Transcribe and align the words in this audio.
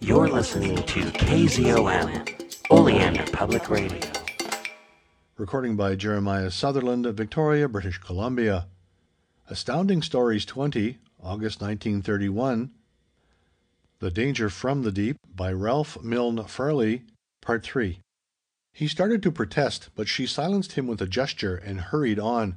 You're 0.00 0.28
listening 0.28 0.76
to 0.76 1.00
KZOM, 1.00 2.70
Oleander 2.70 3.24
Public 3.32 3.68
Radio. 3.68 4.00
Recording 5.36 5.74
by 5.74 5.96
Jeremiah 5.96 6.52
Sutherland, 6.52 7.04
of 7.04 7.16
Victoria, 7.16 7.68
British 7.68 7.98
Columbia. 7.98 8.68
Astounding 9.50 10.02
Stories 10.02 10.44
20, 10.44 10.98
August 11.20 11.60
1931. 11.60 12.70
The 13.98 14.10
Danger 14.12 14.48
from 14.48 14.82
the 14.82 14.92
Deep 14.92 15.16
by 15.34 15.50
Ralph 15.52 16.00
Milne 16.00 16.44
Farley, 16.44 17.02
Part 17.40 17.64
3. 17.64 17.98
He 18.72 18.86
started 18.86 19.20
to 19.24 19.32
protest, 19.32 19.90
but 19.96 20.06
she 20.06 20.26
silenced 20.26 20.72
him 20.72 20.86
with 20.86 21.02
a 21.02 21.06
gesture 21.06 21.56
and 21.56 21.80
hurried 21.80 22.20
on. 22.20 22.56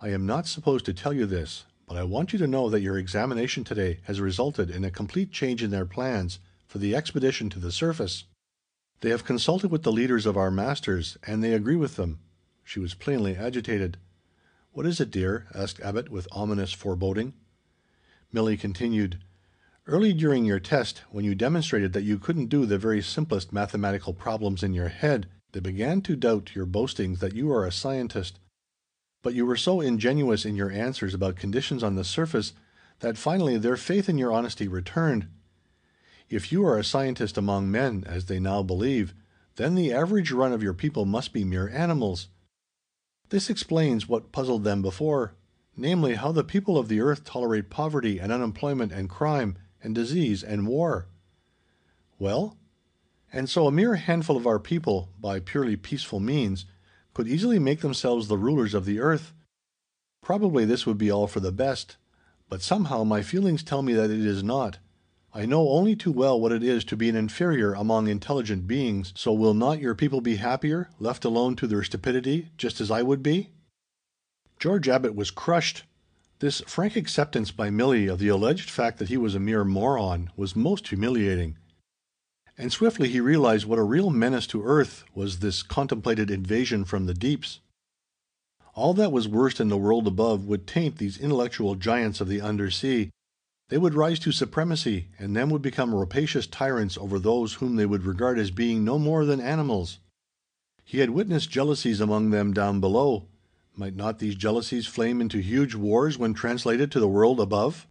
I 0.00 0.10
am 0.10 0.26
not 0.26 0.46
supposed 0.46 0.84
to 0.86 0.94
tell 0.94 1.12
you 1.12 1.26
this, 1.26 1.64
but 1.88 1.96
I 1.96 2.04
want 2.04 2.32
you 2.32 2.38
to 2.38 2.46
know 2.46 2.70
that 2.70 2.80
your 2.80 2.98
examination 2.98 3.64
today 3.64 3.98
has 4.04 4.20
resulted 4.20 4.70
in 4.70 4.84
a 4.84 4.90
complete 4.90 5.32
change 5.32 5.62
in 5.62 5.72
their 5.72 5.84
plans 5.84 6.38
for 6.72 6.78
the 6.78 6.96
expedition 6.96 7.50
to 7.50 7.58
the 7.58 7.70
surface. 7.70 8.24
They 9.02 9.10
have 9.10 9.26
consulted 9.26 9.70
with 9.70 9.82
the 9.82 9.92
leaders 9.92 10.24
of 10.24 10.38
our 10.38 10.50
masters, 10.50 11.18
and 11.26 11.44
they 11.44 11.52
agree 11.52 11.76
with 11.76 11.96
them." 11.96 12.20
She 12.64 12.80
was 12.80 12.94
plainly 12.94 13.36
agitated. 13.36 13.98
"What 14.70 14.86
is 14.86 14.98
it, 14.98 15.10
dear?" 15.10 15.48
asked 15.54 15.80
Abbot 15.80 16.08
with 16.08 16.26
ominous 16.32 16.72
foreboding. 16.72 17.34
Milly 18.32 18.56
continued: 18.56 19.18
"Early 19.86 20.14
during 20.14 20.46
your 20.46 20.60
test, 20.60 21.02
when 21.10 21.26
you 21.26 21.34
demonstrated 21.34 21.92
that 21.92 22.04
you 22.04 22.18
couldn't 22.18 22.46
do 22.46 22.64
the 22.64 22.78
very 22.78 23.02
simplest 23.02 23.52
mathematical 23.52 24.14
problems 24.14 24.62
in 24.62 24.72
your 24.72 24.88
head, 24.88 25.28
they 25.52 25.60
began 25.60 26.00
to 26.00 26.16
doubt 26.16 26.54
your 26.54 26.64
boastings 26.64 27.20
that 27.20 27.34
you 27.34 27.52
are 27.52 27.66
a 27.66 27.70
scientist. 27.70 28.38
But 29.20 29.34
you 29.34 29.44
were 29.44 29.58
so 29.58 29.82
ingenuous 29.82 30.46
in 30.46 30.56
your 30.56 30.70
answers 30.70 31.12
about 31.12 31.36
conditions 31.36 31.82
on 31.82 31.96
the 31.96 32.02
surface 32.02 32.54
that 33.00 33.18
finally 33.18 33.58
their 33.58 33.76
faith 33.76 34.08
in 34.08 34.16
your 34.16 34.32
honesty 34.32 34.68
returned. 34.68 35.28
If 36.32 36.50
you 36.50 36.64
are 36.64 36.78
a 36.78 36.82
scientist 36.82 37.36
among 37.36 37.70
men, 37.70 38.04
as 38.06 38.24
they 38.24 38.40
now 38.40 38.62
believe, 38.62 39.12
then 39.56 39.74
the 39.74 39.92
average 39.92 40.32
run 40.32 40.54
of 40.54 40.62
your 40.62 40.72
people 40.72 41.04
must 41.04 41.34
be 41.34 41.44
mere 41.44 41.68
animals. 41.68 42.28
This 43.28 43.50
explains 43.50 44.08
what 44.08 44.32
puzzled 44.32 44.64
them 44.64 44.80
before, 44.80 45.34
namely 45.76 46.14
how 46.14 46.32
the 46.32 46.42
people 46.42 46.78
of 46.78 46.88
the 46.88 47.02
earth 47.02 47.24
tolerate 47.24 47.68
poverty 47.68 48.18
and 48.18 48.32
unemployment 48.32 48.92
and 48.92 49.10
crime 49.10 49.58
and 49.82 49.94
disease 49.94 50.42
and 50.42 50.66
war. 50.66 51.06
Well? 52.18 52.56
And 53.30 53.46
so 53.46 53.66
a 53.66 53.70
mere 53.70 53.96
handful 53.96 54.38
of 54.38 54.46
our 54.46 54.58
people, 54.58 55.10
by 55.20 55.38
purely 55.38 55.76
peaceful 55.76 56.18
means, 56.18 56.64
could 57.12 57.28
easily 57.28 57.58
make 57.58 57.82
themselves 57.82 58.28
the 58.28 58.38
rulers 58.38 58.72
of 58.72 58.86
the 58.86 59.00
earth. 59.00 59.34
Probably 60.22 60.64
this 60.64 60.86
would 60.86 60.96
be 60.96 61.10
all 61.10 61.26
for 61.26 61.40
the 61.40 61.52
best. 61.52 61.98
But 62.48 62.62
somehow 62.62 63.04
my 63.04 63.20
feelings 63.20 63.62
tell 63.62 63.82
me 63.82 63.92
that 63.92 64.10
it 64.10 64.24
is 64.24 64.42
not. 64.42 64.78
I 65.34 65.46
know 65.46 65.70
only 65.70 65.96
too 65.96 66.12
well 66.12 66.38
what 66.38 66.52
it 66.52 66.62
is 66.62 66.84
to 66.84 66.96
be 66.96 67.08
an 67.08 67.16
inferior 67.16 67.72
among 67.72 68.06
intelligent 68.06 68.66
beings, 68.66 69.14
so 69.16 69.32
will 69.32 69.54
not 69.54 69.80
your 69.80 69.94
people 69.94 70.20
be 70.20 70.36
happier, 70.36 70.90
left 71.00 71.24
alone 71.24 71.56
to 71.56 71.66
their 71.66 71.82
stupidity, 71.82 72.50
just 72.58 72.80
as 72.80 72.90
I 72.90 73.02
would 73.02 73.22
be?" 73.22 73.50
George 74.58 74.88
Abbot 74.88 75.14
was 75.14 75.30
crushed. 75.30 75.84
This 76.40 76.60
frank 76.66 76.96
acceptance 76.96 77.50
by 77.50 77.70
Milly 77.70 78.08
of 78.08 78.18
the 78.18 78.28
alleged 78.28 78.68
fact 78.68 78.98
that 78.98 79.08
he 79.08 79.16
was 79.16 79.34
a 79.34 79.40
mere 79.40 79.64
moron 79.64 80.30
was 80.36 80.54
most 80.54 80.88
humiliating. 80.88 81.56
And 82.58 82.70
swiftly 82.70 83.08
he 83.08 83.20
realized 83.20 83.64
what 83.64 83.78
a 83.78 83.84
real 83.84 84.10
menace 84.10 84.46
to 84.48 84.62
earth 84.62 85.04
was 85.14 85.38
this 85.38 85.62
contemplated 85.62 86.30
invasion 86.30 86.84
from 86.84 87.06
the 87.06 87.14
deeps. 87.14 87.60
All 88.74 88.92
that 88.94 89.12
was 89.12 89.26
worst 89.28 89.60
in 89.60 89.68
the 89.68 89.78
world 89.78 90.06
above 90.06 90.44
would 90.44 90.66
taint 90.66 90.98
these 90.98 91.16
intellectual 91.16 91.74
giants 91.74 92.20
of 92.20 92.28
the 92.28 92.40
undersea. 92.40 93.10
They 93.72 93.78
would 93.78 93.94
rise 93.94 94.18
to 94.18 94.32
supremacy, 94.32 95.08
and 95.18 95.34
then 95.34 95.48
would 95.48 95.62
become 95.62 95.94
rapacious 95.94 96.46
tyrants 96.46 96.98
over 96.98 97.18
those 97.18 97.54
whom 97.54 97.76
they 97.76 97.86
would 97.86 98.04
regard 98.04 98.38
as 98.38 98.50
being 98.50 98.84
no 98.84 98.98
more 98.98 99.24
than 99.24 99.40
animals. 99.40 99.98
He 100.84 100.98
had 100.98 101.08
witnessed 101.08 101.48
jealousies 101.48 101.98
among 101.98 102.28
them 102.28 102.52
down 102.52 102.80
below. 102.80 103.28
Might 103.74 103.96
not 103.96 104.18
these 104.18 104.34
jealousies 104.34 104.86
flame 104.86 105.22
into 105.22 105.38
huge 105.38 105.74
wars 105.74 106.18
when 106.18 106.34
translated 106.34 106.92
to 106.92 107.00
the 107.00 107.08
world 107.08 107.40
above? 107.40 107.86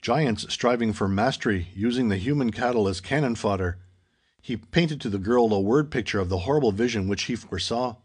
Giants 0.00 0.46
striving 0.48 0.94
for 0.94 1.08
mastery, 1.08 1.68
using 1.74 2.08
the 2.08 2.16
human 2.16 2.50
cattle 2.50 2.88
as 2.88 3.02
cannon 3.02 3.34
fodder. 3.34 3.76
He 4.40 4.56
painted 4.56 5.02
to 5.02 5.10
the 5.10 5.18
girl 5.18 5.52
a 5.52 5.60
word 5.60 5.90
picture 5.90 6.20
of 6.20 6.30
the 6.30 6.38
horrible 6.38 6.72
vision 6.72 7.06
which 7.06 7.24
he 7.24 7.36
foresaw. 7.36 7.96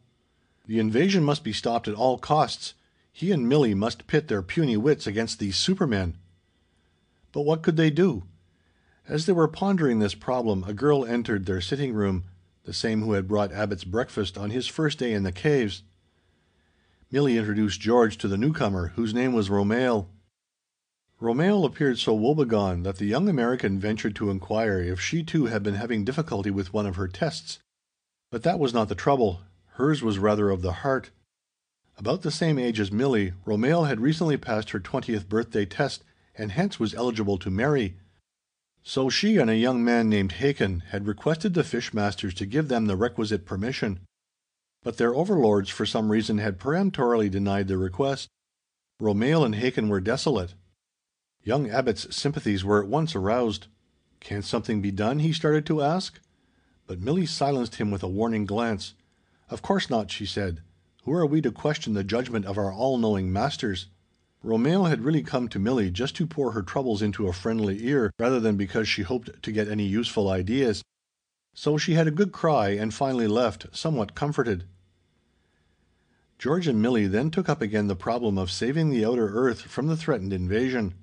The 0.68 0.80
invasion 0.80 1.24
must 1.24 1.46
be 1.46 1.54
stopped 1.54 1.88
at 1.88 1.96
all 1.96 2.18
costs. 2.18 2.74
He 3.14 3.32
and 3.32 3.48
Milly 3.48 3.74
must 3.74 4.08
pit 4.08 4.28
their 4.28 4.42
puny 4.42 4.76
wits 4.76 5.08
against 5.08 5.40
these 5.40 5.56
supermen. 5.56 6.18
But 7.32 7.42
what 7.42 7.62
could 7.62 7.78
they 7.78 7.90
do? 7.90 8.24
As 9.08 9.26
they 9.26 9.34
were 9.34 9.48
pondering 9.48 10.00
this 10.00 10.16
problem 10.16 10.64
a 10.66 10.74
girl 10.74 11.06
entered 11.06 11.46
their 11.46 11.62
sitting 11.62 11.94
room, 11.94 12.26
the 12.64 12.74
same 12.74 13.02
who 13.02 13.14
had 13.14 13.28
brought 13.28 13.52
Abbot's 13.52 13.84
breakfast 13.84 14.38
on 14.38 14.52
his 14.52 14.68
first 14.68 15.00
day 15.00 15.14
in 15.14 15.24
the 15.24 15.32
caves. 15.32 15.84
Milly 17.12 17.38
introduced 17.38 17.82
George 17.82 18.18
to 18.18 18.28
the 18.28 18.38
newcomer, 18.38 18.90
whose 18.96 19.14
name 19.14 19.34
was 19.34 19.50
Romehl. 19.50 20.08
Romehl 21.22 21.66
appeared 21.66 22.00
so 22.00 22.14
woebegone 22.16 22.84
that 22.84 22.98
the 22.98 23.06
young 23.06 23.28
American 23.28 23.80
ventured 23.80 24.16
to 24.16 24.30
inquire 24.30 24.80
if 24.80 25.00
she 25.00 25.24
too 25.24 25.48
had 25.48 25.62
been 25.62 25.76
having 25.76 26.06
difficulty 26.06 26.50
with 26.50 26.74
one 26.74 26.86
of 26.86 26.96
her 26.96 27.08
tests. 27.08 27.60
But 28.32 28.44
that 28.44 28.60
was 28.60 28.74
not 28.74 28.88
the 28.88 28.96
trouble. 28.96 29.42
Hers 29.74 30.02
was 30.02 30.20
rather 30.20 30.50
of 30.50 30.62
the 30.62 30.72
heart. 30.72 31.12
About 31.98 32.22
the 32.22 32.32
same 32.32 32.58
age 32.58 32.80
as 32.80 32.92
Milly, 32.92 33.34
Romehl 33.46 33.88
had 33.88 34.00
recently 34.00 34.38
passed 34.38 34.72
her 34.72 34.80
twentieth 34.80 35.28
birthday 35.28 35.66
test, 35.66 36.04
and 36.36 36.52
hence 36.52 36.80
was 36.80 36.94
eligible 36.94 37.38
to 37.38 37.50
marry. 37.50 37.98
So 38.84 39.10
she 39.10 39.38
and 39.38 39.50
a 39.50 39.56
young 39.56 39.84
man 39.84 40.10
named 40.10 40.34
Hakin 40.34 40.80
had 40.90 41.08
requested 41.08 41.54
the 41.54 41.64
fish 41.64 41.94
masters 41.94 42.34
to 42.36 42.46
give 42.46 42.68
them 42.68 42.86
the 42.86 42.96
requisite 42.96 43.46
permission. 43.46 44.00
But 44.84 44.98
their 44.98 45.14
overlords 45.14 45.70
for 45.70 45.86
some 45.86 46.12
reason 46.12 46.40
had 46.40 46.60
peremptorily 46.60 47.30
denied 47.30 47.68
the 47.68 47.78
request. 47.78 48.28
Romehl 49.00 49.46
and 49.46 49.56
Hakin 49.56 49.90
were 49.90 50.02
desolate. 50.02 50.56
Young 51.44 51.70
Abbot's 51.70 52.16
sympathies 52.16 52.64
were 52.64 52.82
at 52.82 52.90
once 52.90 53.16
aroused. 53.16 53.68
"Can't 54.20 54.46
something 54.46 54.82
be 54.82 54.92
done?" 54.92 55.20
he 55.20 55.34
started 55.34 55.66
to 55.68 55.82
ask. 55.82 56.20
But 56.88 57.00
Milly 57.00 57.26
silenced 57.26 57.76
him 57.76 57.92
with 57.92 58.04
a 58.04 58.08
warning 58.08 58.46
glance. 58.46 58.94
"Of 59.50 59.62
course 59.62 59.90
not," 59.90 60.12
she 60.12 60.26
said. 60.26 60.62
"Who 61.04 61.14
are 61.14 61.26
we 61.26 61.42
to 61.42 61.52
question 61.52 61.94
the 61.94 62.04
judgment 62.04 62.46
of 62.46 62.58
our 62.58 62.72
all 62.72 62.98
knowing 62.98 63.32
masters?" 63.32 63.88
Romehl 64.44 64.90
had 64.90 65.04
really 65.04 65.22
come 65.22 65.48
to 65.50 65.60
Milly 65.60 65.92
just 65.92 66.16
to 66.16 66.26
pour 66.26 66.52
her 66.52 66.64
troubles 66.64 67.02
into 67.02 67.28
a 67.28 67.34
friendly 67.34 67.86
ear, 67.86 68.12
rather 68.18 68.40
than 68.40 68.58
because 68.58 68.88
she 68.88 69.04
hoped 69.04 69.44
to 69.44 69.52
get 69.52 69.68
any 69.68 69.86
useful 69.86 70.30
ideas. 70.30 70.84
So 71.54 71.78
she 71.78 71.94
had 71.94 72.08
a 72.08 72.12
good 72.12 72.32
cry, 72.32 72.70
and 72.70 72.94
finally 72.94 73.28
left, 73.28 73.68
somewhat 73.72 74.16
comforted. 74.16 74.64
George 76.40 76.68
and 76.68 76.82
Milly 76.82 77.06
then 77.06 77.30
took 77.30 77.48
up 77.48 77.62
again 77.62 77.88
the 77.88 77.96
problem 77.96 78.40
of 78.40 78.50
saving 78.50 78.90
the 78.90 79.06
outer 79.06 79.28
earth 79.28 79.62
from 79.62 79.86
the 79.86 79.98
threatened 79.98 80.34
invasion. 80.34 80.96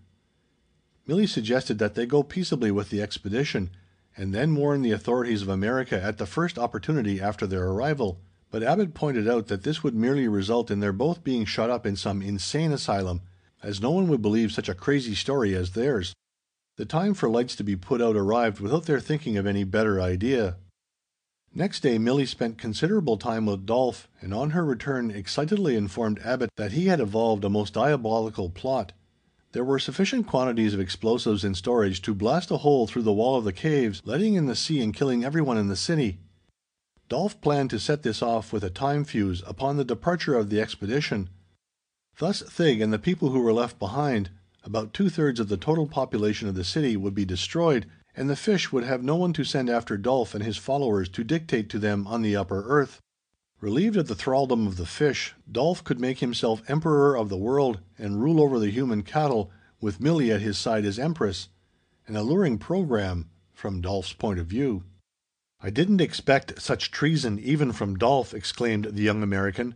Milly 1.07 1.29
suggested 1.29 1.79
that 1.79 1.95
they 1.95 2.07
go 2.07 2.25
peaceably 2.25 2.73
with 2.73 2.91
the 2.91 3.01
expedition, 3.01 3.71
and 4.17 4.35
then 4.35 4.57
warn 4.57 4.83
the 4.83 4.91
authorities 4.91 5.43
of 5.43 5.49
America 5.49 6.03
at 6.03 6.19
the 6.19 6.27
first 6.27 6.59
opportunity 6.59 7.21
after 7.21 7.47
their 7.47 7.69
arrival, 7.69 8.19
but 8.51 8.63
Abbot 8.63 8.95
pointed 8.95 9.29
out 9.29 9.49
that 9.49 9.63
this 9.63 9.83
would 9.83 9.95
merely 9.95 10.29
result 10.29 10.71
in 10.71 10.81
their 10.81 10.93
both 10.93 11.23
being 11.23 11.45
shut 11.45 11.71
up 11.71 11.87
in 11.87 11.97
some 11.97 12.23
insane 12.23 12.73
asylum, 12.73 13.21
as 13.63 13.81
no 13.81 13.91
one 13.91 14.09
would 14.09 14.23
believe 14.23 14.53
such 14.53 14.69
a 14.69 14.75
crazy 14.75 15.15
story 15.15 15.55
as 15.55 15.73
theirs. 15.73 16.15
The 16.77 16.85
time 16.85 17.15
for 17.15 17.29
lights 17.29 17.57
to 17.57 17.65
be 17.65 17.77
put 17.77 18.01
out 18.01 18.17
arrived 18.17 18.61
without 18.61 18.87
their 18.87 19.01
thinking 19.01 19.37
of 19.37 19.47
any 19.47 19.65
better 19.65 20.01
idea. 20.01 20.57
Next 21.55 21.81
day 21.81 21.99
Milly 21.99 22.27
spent 22.27 22.59
considerable 22.59 23.17
time 23.17 23.47
with 23.47 23.67
Dolf, 23.67 24.09
and 24.21 24.33
on 24.33 24.51
her 24.51 24.65
return 24.65 25.11
excitedly 25.11 25.77
informed 25.77 26.21
Abbot 26.25 26.51
that 26.57 26.73
he 26.73 26.87
had 26.87 27.01
evolved 27.01 27.45
a 27.45 27.51
most 27.51 27.75
diabolical 27.75 28.49
plot. 28.49 28.93
There 29.53 29.65
were 29.65 29.79
sufficient 29.79 30.27
quantities 30.27 30.75
of 30.75 30.81
explosives 30.81 31.45
in 31.45 31.55
storage 31.55 32.03
to 32.03 32.15
blast 32.15 32.51
a 32.51 32.59
hole 32.59 32.87
through 32.87 33.03
the 33.03 33.13
wall 33.13 33.37
of 33.37 33.45
the 33.45 33.53
caves, 33.53 34.03
letting 34.05 34.35
in 34.35 34.47
the 34.47 34.55
sea 34.55 34.81
and 34.83 34.95
killing 34.95 35.25
everyone 35.25 35.57
in 35.57 35.69
the 35.69 35.75
city. 35.75 36.19
Dolf 37.09 37.41
planned 37.41 37.71
to 37.71 37.79
set 37.79 38.03
this 38.03 38.21
off 38.21 38.53
with 38.53 38.63
a 38.63 38.71
time 38.71 39.05
fuse 39.05 39.43
upon 39.47 39.77
the 39.77 39.85
departure 39.85 40.35
of 40.35 40.51
the 40.51 40.61
expedition. 40.61 41.31
Thus 42.19 42.43
Thig 42.43 42.81
and 42.81 42.93
the 42.93 42.99
people 42.99 43.31
who 43.31 43.41
were 43.41 43.53
left 43.53 43.79
behind, 43.79 44.31
about 44.63 44.93
two 44.93 45.09
thirds 45.09 45.41
of 45.41 45.49
the 45.49 45.57
total 45.57 45.87
population 45.87 46.49
of 46.49 46.55
the 46.55 46.65
city, 46.65 46.97
would 46.97 47.15
be 47.15 47.25
destroyed, 47.25 47.87
and 48.15 48.29
the 48.29 48.37
fish 48.37 48.73
would 48.73 48.85
have 48.85 49.03
no 49.03 49.17
one 49.17 49.33
to 49.33 49.45
send 49.45 49.71
after 49.71 49.97
Dolf 49.97 50.35
and 50.35 50.45
his 50.45 50.57
followers 50.57 51.09
to 51.11 51.25
dictate 51.25 51.71
to 51.71 51.79
them 51.79 52.07
on 52.07 52.21
the 52.21 52.37
upper 52.37 52.65
earth. 52.67 53.01
Relieved 53.61 53.97
of 53.97 54.09
the 54.09 54.15
thraldom 54.15 54.67
of 54.67 54.77
the 54.77 54.87
fish, 54.87 55.35
Dolf 55.51 55.83
could 55.83 56.01
make 56.01 56.19
himself 56.19 56.63
emperor 56.69 57.17
of 57.17 57.29
the 57.29 57.39
world, 57.39 57.81
and 57.97 58.21
rule 58.21 58.41
over 58.41 58.59
the 58.59 58.71
human 58.71 59.03
cattle, 59.03 59.51
with 59.81 60.01
Milly 60.01 60.31
at 60.31 60.43
his 60.43 60.59
side 60.59 60.85
as 60.85 60.99
empress. 60.99 61.49
An 62.07 62.17
alluring 62.17 62.59
programme, 62.59 63.31
from 63.53 63.81
Dolf's 63.81 64.13
point 64.13 64.39
of 64.39 64.47
view. 64.47 64.85
"I 65.61 65.71
didn't 65.71 66.01
expect 66.01 66.63
such 66.63 66.93
treason 66.93 67.41
even 67.41 67.73
from 67.73 67.99
Dolf!" 67.99 68.33
exclaimed 68.33 68.85
the 68.93 69.03
young 69.03 69.25
American. 69.25 69.75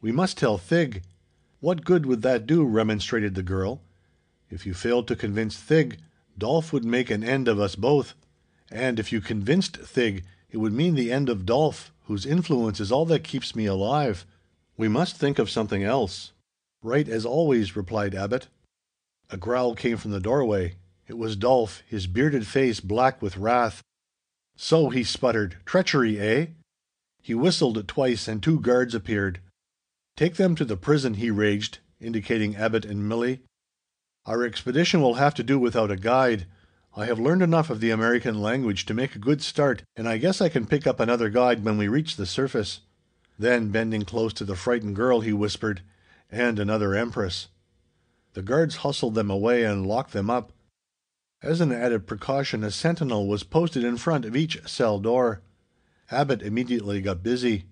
"We 0.00 0.12
must 0.12 0.38
tell 0.38 0.56
Thig." 0.56 1.02
"What 1.60 1.84
good 1.84 2.06
would 2.06 2.22
that 2.22 2.46
do?" 2.46 2.64
remonstrated 2.64 3.34
the 3.34 3.42
girl. 3.42 3.82
"If 4.48 4.64
you 4.64 4.72
failed 4.72 5.06
to 5.08 5.16
convince 5.16 5.58
Thig, 5.58 5.98
Dolf 6.38 6.72
would 6.72 6.86
make 6.86 7.10
an 7.10 7.22
end 7.22 7.48
of 7.48 7.60
us 7.60 7.76
both. 7.76 8.14
And 8.70 8.98
if 8.98 9.12
you 9.12 9.20
convinced 9.20 9.76
Thig, 9.76 10.24
it 10.50 10.56
would 10.56 10.72
mean 10.72 10.94
the 10.94 11.12
end 11.12 11.28
of 11.28 11.44
Dolf, 11.44 11.92
whose 12.04 12.24
influence 12.24 12.80
is 12.80 12.90
all 12.90 13.04
that 13.04 13.22
keeps 13.22 13.54
me 13.54 13.66
alive. 13.66 14.24
We 14.78 14.88
must 14.88 15.16
think 15.16 15.38
of 15.38 15.50
something 15.50 15.82
else." 15.82 16.32
"Right, 16.82 17.06
as 17.06 17.26
always," 17.26 17.76
replied 17.76 18.14
Abbot. 18.14 18.48
A 19.28 19.36
growl 19.36 19.74
came 19.74 19.98
from 19.98 20.12
the 20.12 20.18
doorway. 20.18 20.76
It 21.06 21.18
was 21.18 21.36
Dolf, 21.36 21.82
his 21.86 22.06
bearded 22.06 22.46
face 22.46 22.80
black 22.80 23.20
with 23.20 23.36
wrath. 23.36 23.82
"So," 24.62 24.90
he 24.90 25.04
sputtered, 25.04 25.56
"treachery, 25.64 26.20
eh?" 26.20 26.48
He 27.22 27.34
whistled 27.34 27.88
twice, 27.88 28.28
and 28.28 28.42
two 28.42 28.60
guards 28.60 28.94
appeared. 28.94 29.40
"Take 30.18 30.36
them 30.36 30.54
to 30.56 30.66
the 30.66 30.76
prison," 30.76 31.14
he 31.14 31.30
raged, 31.30 31.78
indicating 31.98 32.56
Abbot 32.56 32.84
and 32.84 33.10
Milli. 33.10 33.40
"Our 34.26 34.44
expedition 34.44 35.00
will 35.00 35.14
have 35.14 35.34
to 35.36 35.42
do 35.42 35.58
without 35.58 35.90
a 35.90 35.96
guide. 35.96 36.44
I 36.94 37.06
have 37.06 37.18
learned 37.18 37.40
enough 37.40 37.70
of 37.70 37.80
the 37.80 37.88
American 37.88 38.42
language 38.42 38.84
to 38.84 38.92
make 38.92 39.16
a 39.16 39.18
good 39.18 39.40
start, 39.40 39.82
and 39.96 40.06
I 40.06 40.18
guess 40.18 40.42
I 40.42 40.50
can 40.50 40.66
pick 40.66 40.86
up 40.86 41.00
another 41.00 41.30
guide 41.30 41.64
when 41.64 41.78
we 41.78 41.88
reach 41.88 42.16
the 42.16 42.26
surface." 42.26 42.80
Then, 43.38 43.70
bending 43.70 44.02
close 44.02 44.34
to 44.34 44.44
the 44.44 44.56
frightened 44.56 44.94
girl, 44.94 45.22
he 45.22 45.32
whispered, 45.32 45.80
"And 46.30 46.58
another 46.58 46.94
empress." 46.94 47.48
The 48.34 48.42
guards 48.42 48.76
hustled 48.84 49.14
them 49.14 49.30
away 49.30 49.64
and 49.64 49.86
locked 49.86 50.12
them 50.12 50.28
up. 50.28 50.52
As 51.42 51.62
an 51.62 51.72
added 51.72 52.06
precaution, 52.06 52.62
a 52.62 52.70
sentinel 52.70 53.26
was 53.26 53.44
posted 53.44 53.82
in 53.82 53.96
front 53.96 54.26
of 54.26 54.36
each 54.36 54.60
cell 54.68 55.00
door. 55.00 55.40
Abbot 56.10 56.42
immediately 56.42 57.00
got 57.00 57.22
busy. 57.22 57.64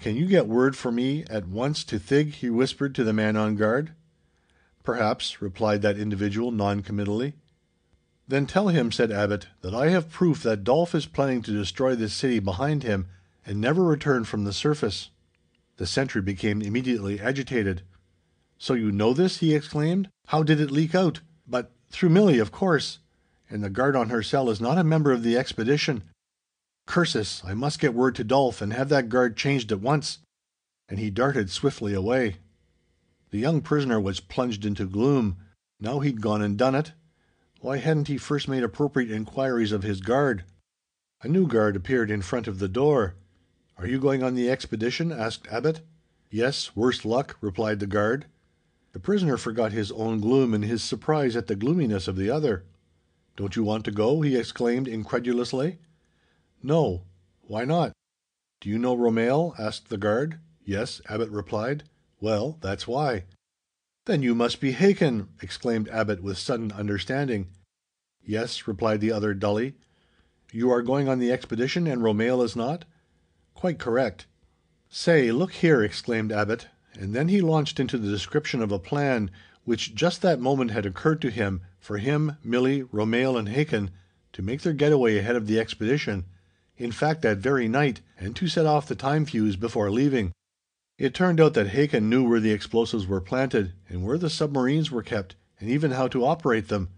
"Can 0.00 0.16
you 0.16 0.26
get 0.26 0.48
word 0.48 0.74
for 0.74 0.90
me 0.90 1.22
at 1.30 1.46
once 1.46 1.84
to 1.84 2.00
Thig?" 2.00 2.32
he 2.34 2.50
whispered 2.50 2.92
to 2.96 3.04
the 3.04 3.12
man 3.12 3.36
on 3.36 3.54
guard. 3.54 3.92
"Perhaps," 4.82 5.40
replied 5.40 5.80
that 5.82 5.96
individual 5.96 6.50
non-committally. 6.50 7.34
"Then 8.26 8.46
tell 8.46 8.66
him," 8.66 8.90
said 8.90 9.12
Abbot, 9.12 9.46
"that 9.60 9.76
I 9.76 9.90
have 9.90 10.10
proof 10.10 10.42
that 10.42 10.64
Dolf 10.64 10.92
is 10.92 11.06
planning 11.06 11.40
to 11.42 11.52
destroy 11.52 11.94
this 11.94 12.12
city 12.12 12.40
behind 12.40 12.82
him, 12.82 13.06
and 13.46 13.60
never 13.60 13.84
return 13.84 14.24
from 14.24 14.42
the 14.42 14.52
surface." 14.52 15.10
The 15.76 15.86
sentry 15.86 16.20
became 16.20 16.60
immediately 16.60 17.20
agitated. 17.20 17.82
"So 18.58 18.74
you 18.74 18.90
know 18.90 19.14
this?" 19.14 19.36
he 19.36 19.54
exclaimed. 19.54 20.08
"How 20.26 20.42
did 20.42 20.58
it 20.58 20.72
leak 20.72 20.96
out? 20.96 21.20
But 21.46 21.70
through 21.92 22.08
Milli, 22.08 22.40
of 22.40 22.50
course. 22.50 22.98
And 23.48 23.62
the 23.62 23.70
guard 23.70 23.94
on 23.94 24.08
her 24.08 24.22
cell 24.22 24.50
is 24.50 24.60
not 24.60 24.78
a 24.78 24.84
member 24.84 25.12
of 25.12 25.22
the 25.22 25.36
expedition. 25.36 26.02
Curses! 26.86 27.42
I 27.44 27.54
must 27.54 27.78
get 27.78 27.94
word 27.94 28.16
to 28.16 28.24
Dolf, 28.24 28.60
and 28.60 28.72
have 28.72 28.88
that 28.88 29.08
guard 29.08 29.36
changed 29.36 29.70
at 29.70 29.80
once." 29.80 30.18
And 30.88 30.98
he 30.98 31.10
darted 31.10 31.50
swiftly 31.50 31.94
away. 31.94 32.38
The 33.30 33.38
young 33.38 33.60
prisoner 33.60 34.00
was 34.00 34.20
plunged 34.20 34.64
into 34.64 34.86
gloom. 34.86 35.36
Now 35.78 36.00
he'd 36.00 36.20
gone 36.20 36.42
and 36.42 36.58
done 36.58 36.74
it. 36.74 36.92
Why 37.60 37.76
hadn't 37.78 38.08
he 38.08 38.18
first 38.18 38.48
made 38.48 38.64
appropriate 38.64 39.10
inquiries 39.10 39.70
of 39.70 39.84
his 39.84 40.00
guard? 40.00 40.44
A 41.22 41.28
new 41.28 41.46
guard 41.46 41.76
appeared 41.76 42.10
in 42.10 42.22
front 42.22 42.48
of 42.48 42.58
the 42.58 42.68
door. 42.68 43.14
"Are 43.76 43.86
you 43.86 44.00
going 44.00 44.22
on 44.22 44.34
the 44.34 44.50
expedition?" 44.50 45.12
asked 45.12 45.46
Abbot. 45.48 45.82
"Yes, 46.30 46.74
worse 46.74 47.04
luck," 47.04 47.36
replied 47.40 47.78
the 47.78 47.86
guard. 47.86 48.26
The 48.92 49.00
prisoner 49.00 49.38
forgot 49.38 49.72
his 49.72 49.90
own 49.92 50.20
gloom 50.20 50.52
in 50.52 50.62
his 50.62 50.82
surprise 50.82 51.34
at 51.34 51.46
the 51.46 51.56
gloominess 51.56 52.08
of 52.08 52.16
the 52.16 52.28
other. 52.28 52.64
"Don't 53.36 53.56
you 53.56 53.64
want 53.64 53.86
to 53.86 53.90
go?" 53.90 54.20
he 54.20 54.36
exclaimed 54.36 54.86
incredulously. 54.86 55.78
"No. 56.62 57.04
Why 57.40 57.64
not?" 57.64 57.92
"Do 58.60 58.68
you 58.68 58.78
know 58.78 58.94
Romehl?" 58.94 59.54
asked 59.58 59.88
the 59.88 59.96
guard. 59.96 60.38
"Yes," 60.64 61.00
Abbot 61.08 61.30
replied. 61.30 61.84
"Well, 62.20 62.58
that's 62.60 62.86
why." 62.86 63.24
"Then 64.04 64.22
you 64.22 64.34
must 64.34 64.60
be 64.60 64.72
Hakon!" 64.72 65.28
exclaimed 65.40 65.88
Abbot 65.88 66.22
with 66.22 66.36
sudden 66.36 66.70
understanding. 66.72 67.48
"Yes," 68.22 68.68
replied 68.68 69.00
the 69.00 69.12
other 69.12 69.32
dully. 69.32 69.74
"You 70.52 70.70
are 70.70 70.82
going 70.82 71.08
on 71.08 71.18
the 71.18 71.32
expedition, 71.32 71.86
and 71.86 72.02
Romehl 72.02 72.44
is 72.44 72.54
not?" 72.54 72.84
"Quite 73.54 73.78
correct." 73.78 74.26
"Say, 74.90 75.32
look 75.32 75.52
here!" 75.52 75.82
exclaimed 75.82 76.30
Abbot, 76.30 76.68
and 76.98 77.14
then 77.14 77.28
he 77.28 77.40
launched 77.40 77.80
into 77.80 77.98
the 77.98 78.10
description 78.10 78.62
of 78.62 78.72
a 78.72 78.78
plan, 78.78 79.30
which 79.64 79.94
just 79.94 80.22
that 80.22 80.40
moment 80.40 80.70
had 80.70 80.86
occurred 80.86 81.20
to 81.22 81.30
him, 81.30 81.62
for 81.78 81.98
him, 81.98 82.36
Milli, 82.44 82.88
Romehl 82.90 83.38
and 83.38 83.48
Hakon, 83.48 83.90
to 84.32 84.42
make 84.42 84.62
their 84.62 84.72
getaway 84.72 85.18
ahead 85.18 85.36
of 85.36 85.46
the 85.46 85.58
expedition, 85.58 86.24
in 86.76 86.92
fact 86.92 87.22
that 87.22 87.38
very 87.38 87.68
night, 87.68 88.00
and 88.18 88.34
to 88.36 88.48
set 88.48 88.66
off 88.66 88.88
the 88.88 88.94
time 88.94 89.24
fuse 89.24 89.56
before 89.56 89.90
leaving. 89.90 90.32
It 90.98 91.14
turned 91.14 91.40
out 91.40 91.54
that 91.54 91.68
Hakon 91.68 92.08
knew 92.08 92.28
where 92.28 92.40
the 92.40 92.52
explosives 92.52 93.06
were 93.06 93.20
planted, 93.20 93.72
and 93.88 94.04
where 94.04 94.18
the 94.18 94.30
submarines 94.30 94.90
were 94.90 95.02
kept, 95.02 95.36
and 95.60 95.70
even 95.70 95.92
how 95.92 96.08
to 96.08 96.24
operate 96.24 96.68
them. 96.68 96.90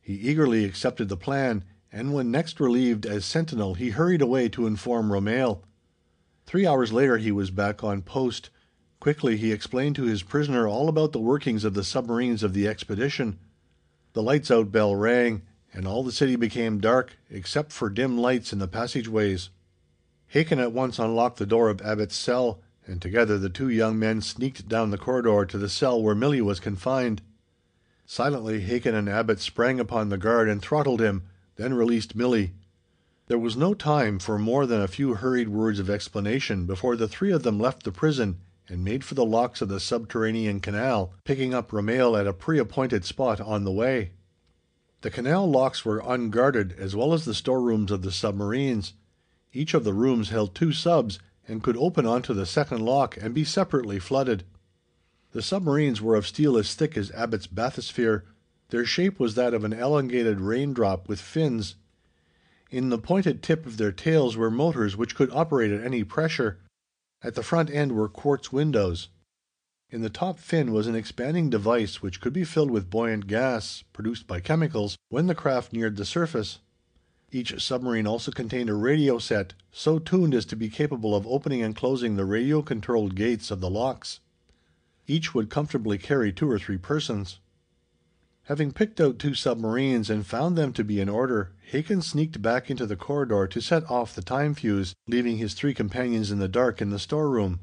He 0.00 0.14
eagerly 0.14 0.64
accepted 0.64 1.08
the 1.08 1.16
plan, 1.16 1.64
and 1.92 2.12
when 2.12 2.30
next 2.30 2.60
relieved 2.60 3.04
as 3.04 3.24
sentinel 3.24 3.74
he 3.74 3.90
hurried 3.90 4.22
away 4.22 4.48
to 4.50 4.66
inform 4.66 5.10
Romehl. 5.10 5.62
Three 6.46 6.66
hours 6.66 6.92
later 6.92 7.18
he 7.18 7.32
was 7.32 7.50
back 7.50 7.84
on 7.84 8.02
post. 8.02 8.50
Quickly 9.00 9.38
he 9.38 9.50
explained 9.50 9.96
to 9.96 10.04
his 10.04 10.22
prisoner 10.22 10.68
all 10.68 10.86
about 10.86 11.12
the 11.12 11.20
workings 11.20 11.64
of 11.64 11.72
the 11.72 11.82
submarines 11.82 12.42
of 12.42 12.52
the 12.52 12.68
expedition. 12.68 13.38
The 14.12 14.22
lights 14.22 14.50
out 14.50 14.70
bell 14.70 14.94
rang, 14.94 15.40
and 15.72 15.86
all 15.86 16.02
the 16.02 16.12
city 16.12 16.36
became 16.36 16.80
dark, 16.80 17.16
except 17.30 17.72
for 17.72 17.88
dim 17.88 18.18
lights 18.18 18.52
in 18.52 18.58
the 18.58 18.68
passageways. 18.68 19.48
Hakon 20.26 20.58
at 20.58 20.72
once 20.72 20.98
unlocked 20.98 21.38
the 21.38 21.46
door 21.46 21.70
of 21.70 21.80
Abbot's 21.80 22.14
cell, 22.14 22.60
and 22.86 23.00
together 23.00 23.38
the 23.38 23.48
two 23.48 23.70
young 23.70 23.98
men 23.98 24.20
sneaked 24.20 24.68
down 24.68 24.90
the 24.90 24.98
corridor 24.98 25.46
to 25.46 25.56
the 25.56 25.70
cell 25.70 26.02
where 26.02 26.14
Milli 26.14 26.42
was 26.42 26.60
confined. 26.60 27.22
Silently 28.04 28.60
Hakon 28.60 28.94
and 28.94 29.08
Abbot 29.08 29.40
sprang 29.40 29.80
upon 29.80 30.10
the 30.10 30.18
guard 30.18 30.46
and 30.46 30.60
throttled 30.60 31.00
him, 31.00 31.22
then 31.56 31.72
released 31.72 32.18
Milli. 32.18 32.50
There 33.28 33.38
was 33.38 33.56
no 33.56 33.72
time 33.72 34.18
for 34.18 34.38
more 34.38 34.66
than 34.66 34.82
a 34.82 34.88
few 34.88 35.14
hurried 35.14 35.48
words 35.48 35.78
of 35.78 35.88
explanation 35.88 36.66
before 36.66 36.96
the 36.96 37.08
three 37.08 37.32
of 37.32 37.44
them 37.44 37.58
left 37.58 37.84
the 37.84 37.92
prison 37.92 38.40
and 38.70 38.84
made 38.84 39.04
for 39.04 39.14
the 39.14 39.24
locks 39.24 39.60
of 39.60 39.68
the 39.68 39.80
subterranean 39.80 40.60
canal, 40.60 41.12
picking 41.24 41.52
up 41.52 41.72
Romehl 41.72 42.18
at 42.18 42.26
a 42.26 42.32
pre-appointed 42.32 43.04
spot 43.04 43.40
on 43.40 43.64
the 43.64 43.72
way. 43.72 44.12
The 45.02 45.10
canal 45.10 45.50
locks 45.50 45.84
were 45.84 46.02
unguarded 46.06 46.72
as 46.78 46.94
well 46.94 47.12
as 47.12 47.24
the 47.24 47.34
storerooms 47.34 47.90
of 47.90 48.02
the 48.02 48.12
submarines. 48.12 48.94
Each 49.52 49.74
of 49.74 49.84
the 49.84 49.92
rooms 49.92 50.30
held 50.30 50.54
two 50.54 50.72
subs, 50.72 51.18
and 51.48 51.62
could 51.64 51.76
open 51.76 52.06
onto 52.06 52.32
the 52.32 52.46
second 52.46 52.80
lock 52.80 53.16
and 53.20 53.34
be 53.34 53.44
separately 53.44 53.98
flooded. 53.98 54.44
The 55.32 55.42
submarines 55.42 56.00
were 56.00 56.14
of 56.14 56.26
steel 56.26 56.56
as 56.56 56.74
thick 56.74 56.96
as 56.96 57.10
Abbot's 57.10 57.48
bathysphere. 57.48 58.22
Their 58.68 58.84
shape 58.84 59.18
was 59.18 59.34
that 59.34 59.52
of 59.52 59.64
an 59.64 59.72
elongated 59.72 60.40
raindrop 60.40 61.08
with 61.08 61.20
fins. 61.20 61.74
In 62.70 62.90
the 62.90 62.98
pointed 62.98 63.42
tip 63.42 63.66
of 63.66 63.78
their 63.78 63.90
tails 63.90 64.36
were 64.36 64.50
motors 64.50 64.96
which 64.96 65.16
could 65.16 65.30
operate 65.32 65.72
at 65.72 65.84
any 65.84 66.04
pressure. 66.04 66.58
At 67.22 67.34
the 67.34 67.42
front 67.42 67.68
end 67.70 67.92
were 67.92 68.08
quartz 68.08 68.50
windows. 68.50 69.08
In 69.90 70.00
the 70.00 70.08
top 70.08 70.38
fin 70.38 70.72
was 70.72 70.86
an 70.86 70.94
expanding 70.94 71.50
device 71.50 72.00
which 72.00 72.20
could 72.20 72.32
be 72.32 72.44
filled 72.44 72.70
with 72.70 72.88
buoyant 72.88 73.26
gas, 73.26 73.84
produced 73.92 74.26
by 74.26 74.40
chemicals, 74.40 74.96
when 75.10 75.26
the 75.26 75.34
craft 75.34 75.72
neared 75.72 75.96
the 75.96 76.06
surface. 76.06 76.60
Each 77.30 77.62
submarine 77.62 78.06
also 78.06 78.32
contained 78.32 78.70
a 78.70 78.74
radio 78.74 79.18
set, 79.18 79.52
so 79.70 79.98
tuned 79.98 80.34
as 80.34 80.46
to 80.46 80.56
be 80.56 80.70
capable 80.70 81.14
of 81.14 81.26
opening 81.26 81.62
and 81.62 81.76
closing 81.76 82.16
the 82.16 82.24
radio 82.24 82.62
controlled 82.62 83.14
gates 83.14 83.50
of 83.50 83.60
the 83.60 83.70
locks. 83.70 84.20
Each 85.06 85.34
would 85.34 85.50
comfortably 85.50 85.98
carry 85.98 86.32
two 86.32 86.50
or 86.50 86.58
three 86.58 86.78
persons. 86.78 87.38
Having 88.50 88.72
picked 88.72 89.00
out 89.00 89.20
two 89.20 89.34
submarines 89.34 90.10
and 90.10 90.26
found 90.26 90.58
them 90.58 90.72
to 90.72 90.82
be 90.82 91.00
in 91.00 91.08
order, 91.08 91.52
Hakon 91.70 92.02
sneaked 92.02 92.42
back 92.42 92.68
into 92.68 92.84
the 92.84 92.96
corridor 92.96 93.46
to 93.46 93.60
set 93.60 93.88
off 93.88 94.12
the 94.12 94.22
time 94.22 94.54
fuse, 94.56 94.92
leaving 95.06 95.38
his 95.38 95.54
three 95.54 95.72
companions 95.72 96.32
in 96.32 96.40
the 96.40 96.48
dark 96.48 96.82
in 96.82 96.90
the 96.90 96.98
storeroom. 96.98 97.60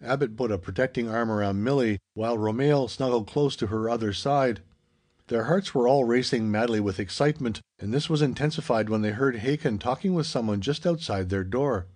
Abbot 0.00 0.34
put 0.34 0.50
a 0.50 0.56
protecting 0.56 1.10
arm 1.10 1.30
around 1.30 1.62
Milli, 1.62 1.98
while 2.14 2.38
Romehl 2.38 2.88
snuggled 2.88 3.26
close 3.26 3.56
to 3.56 3.66
her 3.66 3.90
other 3.90 4.14
side. 4.14 4.62
Their 5.26 5.44
hearts 5.44 5.74
were 5.74 5.86
all 5.86 6.04
racing 6.04 6.50
madly 6.50 6.80
with 6.80 6.98
excitement, 6.98 7.60
and 7.78 7.92
this 7.92 8.08
was 8.08 8.22
intensified 8.22 8.88
when 8.88 9.02
they 9.02 9.10
heard 9.10 9.40
Hakon 9.40 9.78
talking 9.78 10.14
with 10.14 10.26
someone 10.26 10.62
just 10.62 10.86
outside 10.86 11.28
their 11.28 11.44
door. 11.44 11.88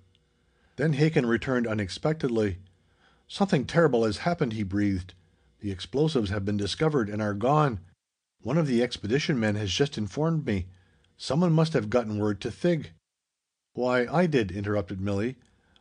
Then 0.77 0.93
Hakon 0.93 1.25
returned 1.25 1.67
unexpectedly. 1.67 2.59
"Something 3.29 3.65
terrible 3.65 4.05
has 4.05 4.19
happened," 4.19 4.53
he 4.53 4.63
breathed. 4.63 5.15
"The 5.61 5.71
explosives 5.71 6.29
have 6.29 6.45
been 6.45 6.59
discovered 6.59 7.09
and 7.09 7.23
are 7.23 7.33
gone. 7.33 7.81
One 8.43 8.57
of 8.57 8.67
the 8.67 8.83
expedition 8.83 9.39
men 9.39 9.55
has 9.57 9.71
just 9.71 9.99
informed 9.99 10.47
me. 10.47 10.67
Someone 11.19 11.53
must 11.53 11.75
have 11.75 11.91
gotten 11.91 12.19
word 12.19 12.41
to 12.41 12.51
Thig." 12.51 12.93
"Why, 13.75 14.07
I 14.07 14.27
did," 14.27 14.51
interrupted 14.51 14.99
Milli. 14.99 15.37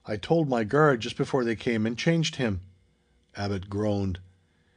"I 0.06 0.18
told 0.18 0.50
my 0.50 0.66
guard 0.66 1.00
just 1.00 1.16
before 1.16 1.46
they 1.46 1.56
came 1.56 1.86
and 1.86 1.98
changed 1.98 2.36
him." 2.36 2.60
Abbot 3.38 3.70
groaned. 3.70 4.20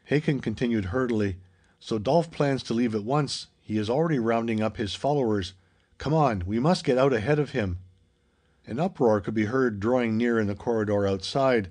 Hakon 0.04 0.38
continued 0.40 0.86
hurriedly. 0.86 1.38
So 1.80 1.98
Dolf 1.98 2.30
plans 2.30 2.62
to 2.64 2.74
leave 2.74 2.94
at 2.94 3.02
once. 3.02 3.48
He 3.60 3.78
is 3.78 3.90
already 3.90 4.20
rounding 4.20 4.60
up 4.60 4.76
his 4.76 4.94
followers. 4.94 5.54
Come 5.98 6.14
on, 6.14 6.46
we 6.46 6.60
must 6.60 6.84
get 6.84 6.98
out 6.98 7.12
ahead 7.12 7.40
of 7.40 7.50
him." 7.50 7.78
An 8.64 8.78
uproar 8.78 9.20
could 9.20 9.34
be 9.34 9.46
heard 9.46 9.80
drawing 9.80 10.16
near 10.16 10.38
in 10.38 10.46
the 10.46 10.54
corridor 10.54 11.04
outside. 11.04 11.68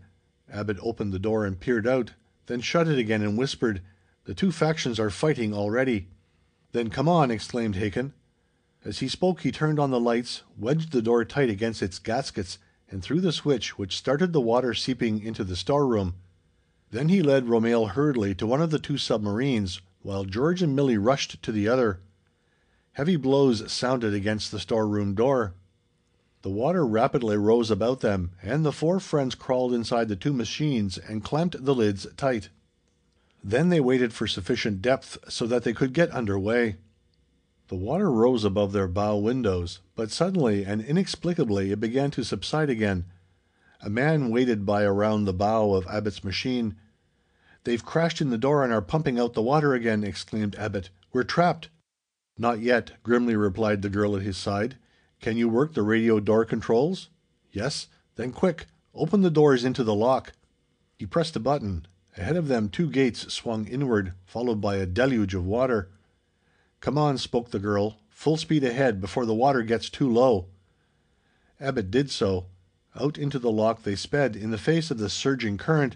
Abbot 0.50 0.78
opened 0.82 1.14
the 1.14 1.20
door 1.20 1.46
and 1.46 1.58
peered 1.58 1.88
out, 1.88 2.16
then 2.48 2.60
shut 2.60 2.90
it 2.90 3.00
again 3.00 3.22
and 3.22 3.38
whispered, 3.38 3.82
"The 4.32 4.36
two 4.36 4.54
factions 4.54 4.98
are 4.98 5.10
fighting 5.10 5.54
already." 5.54 6.08
"Then 6.72 6.90
come 6.90 7.10
on!" 7.10 7.30
exclaimed 7.30 7.76
Hakon. 7.76 8.14
As 8.86 9.00
he 9.00 9.10
spoke 9.10 9.42
he 9.42 9.52
turned 9.52 9.78
on 9.78 9.92
the 9.92 10.00
lights, 10.00 10.44
wedged 10.58 10.94
the 10.94 11.02
door 11.02 11.26
tight 11.26 11.50
against 11.50 11.82
its 11.82 12.00
gaskets, 12.00 12.58
and 12.90 13.04
threw 13.04 13.20
the 13.20 13.34
switch 13.34 13.78
which 13.78 13.98
started 13.98 14.32
the 14.32 14.40
water 14.40 14.74
seeping 14.74 15.22
into 15.22 15.44
the 15.44 15.58
storeroom. 15.58 16.16
Then 16.92 17.10
he 17.10 17.22
led 17.22 17.48
Romehl 17.48 17.90
hurriedly 17.90 18.34
to 18.36 18.48
one 18.48 18.62
of 18.62 18.72
the 18.72 18.80
two 18.80 18.98
submarines, 18.98 19.82
while 20.02 20.24
George 20.24 20.62
and 20.62 20.80
Milli 20.80 20.98
rushed 20.98 21.44
to 21.44 21.52
the 21.52 21.68
other. 21.68 22.00
Heavy 22.94 23.18
blows 23.18 23.70
sounded 23.70 24.14
against 24.14 24.50
the 24.50 24.62
storeroom 24.62 25.14
door. 25.14 25.56
The 26.44 26.50
water 26.52 26.88
rapidly 26.88 27.36
rose 27.36 27.70
about 27.70 28.00
them, 28.00 28.32
and 28.42 28.64
the 28.64 28.72
four 28.72 29.02
friends 29.02 29.36
crawled 29.36 29.74
inside 29.74 30.08
the 30.08 30.16
two 30.16 30.32
machines 30.32 30.98
and 30.98 31.22
clamped 31.22 31.66
the 31.66 31.76
lids 31.76 32.08
tight. 32.16 32.48
Then 33.44 33.70
they 33.70 33.80
waited 33.80 34.14
for 34.14 34.28
sufficient 34.28 34.82
depth 34.82 35.18
so 35.28 35.48
that 35.48 35.64
they 35.64 35.74
could 35.74 35.94
get 35.94 36.14
under 36.14 36.38
way. 36.38 36.78
The 37.70 37.76
water 37.76 38.12
rose 38.12 38.44
above 38.44 38.72
their 38.72 38.88
bow 38.88 39.18
windows, 39.18 39.80
but 39.96 40.12
suddenly 40.12 40.64
and 40.64 40.82
inexplicably 40.82 41.72
it 41.72 41.80
began 41.80 42.12
to 42.12 42.24
subside 42.24 42.70
again. 42.70 43.06
A 43.80 43.90
man 43.90 44.30
waded 44.30 44.66
by 44.66 44.84
around 44.84 45.26
the 45.26 45.34
bow 45.34 45.74
of 45.74 45.88
Abbot's 45.88 46.24
machine. 46.24 46.76
"They've 47.64 47.84
crashed 47.84 48.22
in 48.22 48.30
the 48.30 48.38
door 48.38 48.64
and 48.64 48.72
are 48.72 48.82
pumping 48.82 49.18
out 49.18 49.34
the 49.34 49.42
water 49.42 49.74
again!" 49.74 50.04
exclaimed 50.04 50.56
Abbot. 50.56 50.90
"We're 51.12 51.24
trapped!" 51.24 51.70
"Not 52.38 52.60
yet," 52.60 53.02
grimly 53.04 53.36
replied 53.36 53.82
the 53.82 53.90
girl 53.90 54.16
at 54.16 54.22
his 54.22 54.38
side. 54.38 54.78
"Can 55.20 55.38
you 55.38 55.50
work 55.50 55.74
the 55.74 55.82
radio 55.82 56.20
door 56.20 56.46
controls?" 56.46 57.10
"Yes." 57.52 57.88
"Then 58.18 58.34
quick! 58.34 58.68
Open 58.94 59.22
the 59.22 59.32
doors 59.32 59.64
into 59.64 59.84
the 59.84 59.96
lock." 59.96 60.34
He 60.98 61.06
pressed 61.06 61.36
a 61.36 61.40
button. 61.40 61.88
Ahead 62.18 62.36
of 62.36 62.50
them 62.50 62.68
two 62.68 62.90
gates 62.90 63.34
swung 63.34 63.66
inward, 63.68 64.14
followed 64.26 64.60
by 64.60 64.76
a 64.76 64.86
deluge 64.86 65.34
of 65.34 65.46
water. 65.46 65.90
"Come 66.82 66.98
on," 66.98 67.18
spoke 67.18 67.52
the 67.52 67.58
girl. 67.60 68.00
"Full 68.10 68.36
speed 68.36 68.66
ahead, 68.66 69.00
before 69.00 69.26
the 69.26 69.34
water 69.34 69.64
gets 69.64 69.90
too 69.90 70.12
low." 70.12 70.48
Abbot 71.60 71.90
did 71.90 72.12
so. 72.12 72.48
Out 73.00 73.18
into 73.18 73.40
the 73.40 73.50
lock 73.52 73.84
they 73.84 73.96
sped, 73.96 74.36
in 74.36 74.52
the 74.52 74.58
face 74.58 74.92
of 74.92 74.98
the 74.98 75.10
surging 75.10 75.58
current. 75.58 75.96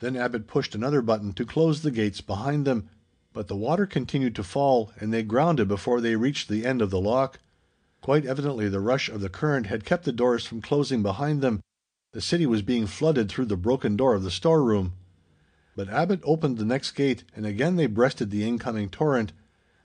Then 0.00 0.16
Abbot 0.16 0.48
pushed 0.48 0.74
another 0.74 1.00
button 1.00 1.32
to 1.34 1.46
close 1.46 1.82
the 1.82 1.92
gates 1.92 2.20
behind 2.20 2.66
them. 2.66 2.88
But 3.32 3.46
the 3.46 3.56
water 3.56 3.86
continued 3.86 4.34
to 4.34 4.42
fall, 4.42 4.92
and 4.98 5.12
they 5.12 5.22
grounded 5.22 5.68
before 5.68 6.00
they 6.00 6.16
reached 6.16 6.48
the 6.48 6.66
end 6.66 6.82
of 6.82 6.90
the 6.90 7.00
lock. 7.00 7.38
Quite 8.00 8.26
evidently 8.26 8.68
the 8.68 8.80
rush 8.80 9.08
of 9.08 9.20
the 9.20 9.28
current 9.28 9.66
had 9.66 9.84
kept 9.84 10.04
the 10.04 10.12
doors 10.12 10.44
from 10.44 10.60
closing 10.60 11.02
behind 11.02 11.40
them. 11.40 11.60
The 12.12 12.20
city 12.20 12.46
was 12.46 12.62
being 12.62 12.88
flooded 12.88 13.28
through 13.28 13.46
the 13.46 13.56
broken 13.56 13.96
door 13.96 14.14
of 14.14 14.24
the 14.24 14.30
storeroom. 14.30 14.92
But 15.76 15.88
Abbot 15.88 16.20
opened 16.22 16.58
the 16.58 16.64
next 16.64 16.92
gate, 16.92 17.24
and 17.34 17.44
again 17.44 17.76
they 17.76 17.86
breasted 17.86 18.30
the 18.30 18.46
incoming 18.46 18.90
torrent. 18.90 19.32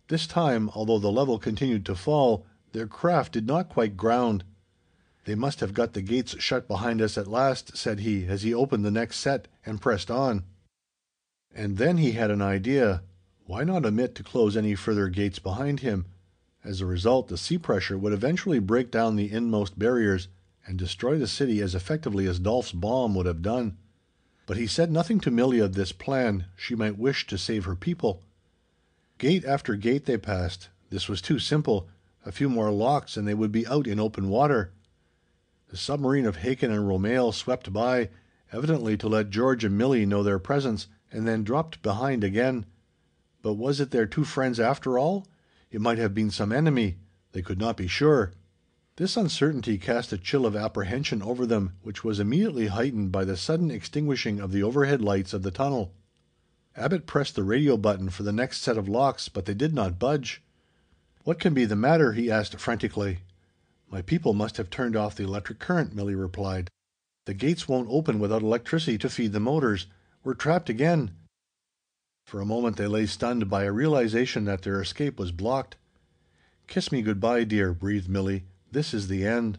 This 0.08 0.27
time, 0.27 0.69
although 0.75 1.00
the 1.00 1.12
level 1.12 1.39
continued 1.39 1.86
to 1.88 1.96
fall, 1.96 2.46
their 2.74 2.86
craft 2.86 3.34
did 3.34 3.48
not 3.48 3.69
quite 3.69 3.98
ground. 3.98 4.43
"They 5.25 5.34
must 5.34 5.60
have 5.60 5.74
got 5.74 5.93
the 5.93 6.01
gates 6.01 6.36
shut 6.39 6.67
behind 6.67 7.01
us 7.01 7.17
at 7.17 7.27
last," 7.27 7.75
said 7.75 8.01
he, 8.01 8.25
as 8.25 8.43
he 8.43 8.53
opened 8.53 8.86
the 8.86 8.91
next 8.91 9.17
set, 9.17 9.48
and 9.65 9.81
pressed 9.81 10.12
on. 10.12 10.43
And 11.51 11.77
then 11.77 11.98
he 11.98 12.12
had 12.12 12.29
an 12.29 12.41
idea. 12.41 13.01
Why 13.46 13.63
not 13.63 13.86
omit 13.86 14.13
to 14.15 14.24
close 14.24 14.55
any 14.55 14.75
further 14.75 15.10
gates 15.10 15.39
behind 15.39 15.79
him? 15.79 16.05
As 16.63 16.81
a 16.81 16.86
result, 16.86 17.29
the 17.29 17.38
sea 17.38 17.58
pressure 17.58 17.98
would 17.98 18.13
eventually 18.13 18.60
break 18.60 18.91
down 18.91 19.15
the 19.15 19.31
inmost 19.31 19.79
barriers, 19.79 20.27
and 20.67 20.77
destroy 20.77 21.17
the 21.17 21.25
city 21.25 21.62
as 21.62 21.74
effectively 21.74 22.27
as 22.27 22.38
Dolf's 22.38 22.74
bomb 22.74 23.15
would 23.15 23.25
have 23.25 23.41
done. 23.41 23.77
But 24.50 24.58
he 24.58 24.65
said 24.65 24.91
nothing 24.91 25.20
to 25.20 25.29
Milli 25.29 25.63
of 25.63 25.75
this 25.75 25.91
plan; 25.91 26.46
she 26.56 26.74
might 26.74 26.98
wish 26.98 27.27
to 27.27 27.38
save 27.38 27.65
her 27.65 27.75
people. 27.75 28.24
Gate 29.20 29.46
after 29.46 29.75
gate 29.75 30.08
they 30.08 30.18
passed. 30.18 30.70
This 30.89 31.08
was 31.08 31.22
too 31.22 31.38
simple. 31.38 31.88
A 32.25 32.32
few 32.32 32.50
more 32.50 32.72
locks 32.72 33.15
and 33.15 33.27
they 33.27 33.36
would 33.36 33.51
be 33.51 33.68
out 33.68 33.86
in 33.86 34.00
open 34.00 34.27
water. 34.27 34.72
The 35.68 35.77
submarine 35.77 36.25
of 36.25 36.38
Hakin 36.38 36.72
and 36.72 36.88
Romehl 36.88 37.32
swept 37.32 37.72
by, 37.72 38.10
evidently 38.51 38.98
to 38.98 39.08
let 39.08 39.29
George 39.29 39.63
and 39.63 39.79
Milli 39.79 40.08
know 40.08 40.24
their 40.24 40.39
presence, 40.39 40.88
and 41.12 41.27
then 41.27 41.44
dropped 41.44 41.84
behind 41.84 42.24
again. 42.24 42.65
But 43.44 43.53
was 43.53 43.79
it 43.79 43.91
their 43.91 44.08
two 44.08 44.24
friends 44.24 44.60
after 44.60 44.98
all? 44.98 45.27
It 45.70 45.79
might 45.79 46.00
have 46.00 46.15
been 46.15 46.32
some 46.32 46.51
enemy. 46.51 46.98
They 47.34 47.44
could 47.44 47.60
not 47.60 47.77
be 47.77 47.86
sure. 47.86 48.34
This 49.00 49.15
uncertainty 49.15 49.77
cast 49.77 50.12
a 50.12 50.18
chill 50.18 50.46
of 50.46 50.58
apprehension 50.58 51.22
over 51.22 51.46
them, 51.46 51.77
which 51.84 52.03
was 52.03 52.20
immediately 52.20 52.68
heightened 52.68 53.13
by 53.13 53.24
the 53.24 53.38
sudden 53.38 53.72
extinguishing 53.72 54.41
of 54.41 54.51
the 54.51 54.62
overhead 54.62 55.01
lights 55.01 55.32
of 55.32 55.41
the 55.41 55.51
tunnel. 55.51 55.94
Abbot 56.75 57.06
pressed 57.06 57.36
the 57.36 57.46
radio 57.46 57.77
button 57.77 58.10
for 58.10 58.24
the 58.24 58.34
next 58.34 58.62
set 58.62 58.77
of 58.77 58.89
locks, 58.89 59.29
but 59.29 59.46
they 59.46 59.53
did 59.53 59.74
not 59.74 60.00
budge. 60.00 60.41
"What 61.24 61.39
can 61.39 61.53
be 61.53 61.63
the 61.63 61.77
matter?" 61.77 62.12
he 62.12 62.29
asked 62.29 62.60
frantically. 62.60 63.20
"My 63.89 64.01
people 64.01 64.34
must 64.34 64.58
have 64.58 64.70
turned 64.70 64.98
off 64.98 65.15
the 65.15 65.24
electric 65.24 65.60
current," 65.60 65.96
Milli 65.96 66.20
replied. 66.20 66.70
"The 67.24 67.34
gates 67.34 67.70
won't 67.70 67.88
open 67.89 68.20
without 68.20 68.41
electricity 68.41 68.98
to 68.98 69.10
feed 69.10 69.32
the 69.32 69.39
motors. 69.39 69.88
We're 70.25 70.34
trapped 70.34 70.70
again." 70.70 71.12
For 72.25 72.41
a 72.41 72.46
moment 72.46 72.75
they 72.75 72.88
lay 72.88 73.06
stunned 73.06 73.50
by 73.50 73.63
a 73.63 73.72
realization 73.72 74.44
that 74.44 74.63
their 74.63 74.82
escape 74.82 75.18
was 75.18 75.32
blocked. 75.32 75.77
"Kiss 76.68 76.91
me 76.91 77.01
good 77.01 77.22
bye, 77.22 77.46
dear," 77.46 77.74
breathed 77.74 78.10
Milli. 78.10 78.44
"This 78.72 78.94
is 78.94 79.08
the 79.08 79.26
end." 79.26 79.58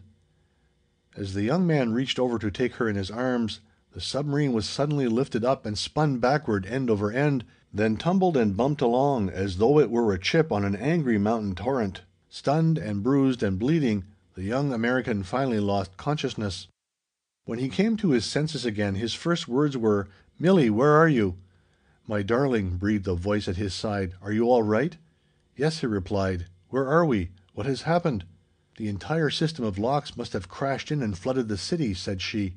As 1.17 1.33
the 1.33 1.43
young 1.43 1.67
man 1.67 1.91
reached 1.91 2.17
over 2.17 2.39
to 2.39 2.49
take 2.49 2.75
her 2.75 2.87
in 2.87 2.95
his 2.95 3.11
arms, 3.11 3.59
the 3.91 3.99
submarine 3.99 4.53
was 4.53 4.65
suddenly 4.65 5.09
lifted 5.09 5.43
up 5.43 5.65
and 5.65 5.77
spun 5.77 6.19
backward 6.19 6.65
end 6.65 6.89
over 6.89 7.11
end, 7.11 7.43
then 7.73 7.97
tumbled 7.97 8.37
and 8.37 8.55
bumped 8.55 8.81
along 8.81 9.29
as 9.29 9.57
though 9.57 9.79
it 9.79 9.89
were 9.89 10.13
a 10.13 10.17
chip 10.17 10.49
on 10.49 10.63
an 10.63 10.77
angry 10.77 11.17
mountain 11.17 11.55
torrent. 11.55 12.03
Stunned 12.29 12.77
and 12.77 13.03
bruised 13.03 13.43
and 13.43 13.59
bleeding, 13.59 14.05
the 14.35 14.43
young 14.43 14.71
American 14.71 15.23
finally 15.23 15.59
lost 15.59 15.97
consciousness. 15.97 16.69
When 17.43 17.59
he 17.59 17.67
came 17.67 17.97
to 17.97 18.11
his 18.11 18.23
senses 18.23 18.63
again 18.63 18.95
his 18.95 19.13
first 19.13 19.45
words 19.45 19.75
were: 19.75 20.07
"Milli, 20.39 20.69
where 20.69 20.93
are 20.93 21.09
you?" 21.09 21.35
"My 22.07 22.21
darling," 22.21 22.77
breathed 22.77 23.09
a 23.09 23.15
voice 23.15 23.49
at 23.49 23.57
his 23.57 23.73
side, 23.73 24.13
"are 24.21 24.31
you 24.31 24.45
all 24.45 24.63
right?" 24.63 24.95
"Yes," 25.57 25.81
he 25.81 25.87
replied. 25.87 26.45
"Where 26.69 26.87
are 26.87 27.05
we? 27.05 27.31
What 27.53 27.65
has 27.65 27.81
happened?" 27.81 28.23
"The 28.81 28.87
entire 28.89 29.29
system 29.29 29.63
of 29.63 29.77
locks 29.77 30.17
must 30.17 30.33
have 30.33 30.49
crashed 30.49 30.91
in 30.91 31.03
and 31.03 31.15
flooded 31.15 31.49
the 31.49 31.57
city," 31.59 31.93
said 31.93 32.19
she. 32.19 32.55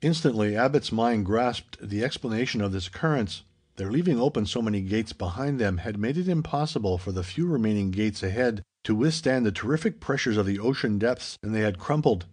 Instantly 0.00 0.56
Abbot's 0.56 0.90
mind 0.90 1.26
grasped 1.26 1.76
the 1.86 2.02
explanation 2.02 2.62
of 2.62 2.72
this 2.72 2.86
occurrence. 2.86 3.42
Their 3.76 3.92
leaving 3.92 4.18
open 4.18 4.46
so 4.46 4.62
many 4.62 4.80
gates 4.80 5.12
behind 5.12 5.60
them 5.60 5.76
had 5.76 5.98
made 5.98 6.16
it 6.16 6.30
impossible 6.30 6.96
for 6.96 7.12
the 7.12 7.22
few 7.22 7.46
remaining 7.46 7.90
gates 7.90 8.22
ahead 8.22 8.62
to 8.84 8.94
withstand 8.94 9.44
the 9.44 9.52
terrific 9.52 10.00
pressures 10.00 10.38
of 10.38 10.46
the 10.46 10.58
ocean 10.58 10.98
depths, 10.98 11.36
and 11.42 11.54
they 11.54 11.60
had 11.60 11.78
crumpled. 11.78 12.24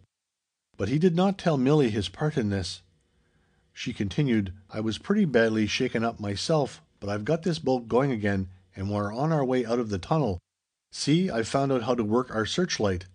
But 0.78 0.88
he 0.88 0.98
did 0.98 1.14
not 1.14 1.38
tell 1.38 1.58
Milly 1.58 1.90
his 1.90 2.08
part 2.08 2.38
in 2.38 2.48
this. 2.50 2.82
She 3.74 3.92
continued: 3.92 4.54
"I 4.70 4.80
was 4.80 4.98
pretty 4.98 5.26
badly 5.26 5.68
shaken 5.68 6.06
up 6.06 6.22
myself, 6.22 6.82
but 7.02 7.10
I've 7.10 7.26
got 7.26 7.44
this 7.44 7.60
boat 7.60 7.90
going 7.90 8.14
again, 8.14 8.48
and 8.74 8.90
we're 8.90 9.14
on 9.14 9.34
our 9.34 9.44
way 9.44 9.66
out 9.66 9.80
of 9.80 9.90
the 9.90 10.00
tunnel. 10.00 10.40
See, 10.94 11.30
I've 11.30 11.48
found 11.48 11.72
out 11.72 11.84
how 11.84 11.96
to 11.96 12.04
work 12.04 12.36
our 12.36 12.46
searchlight." 12.46 13.06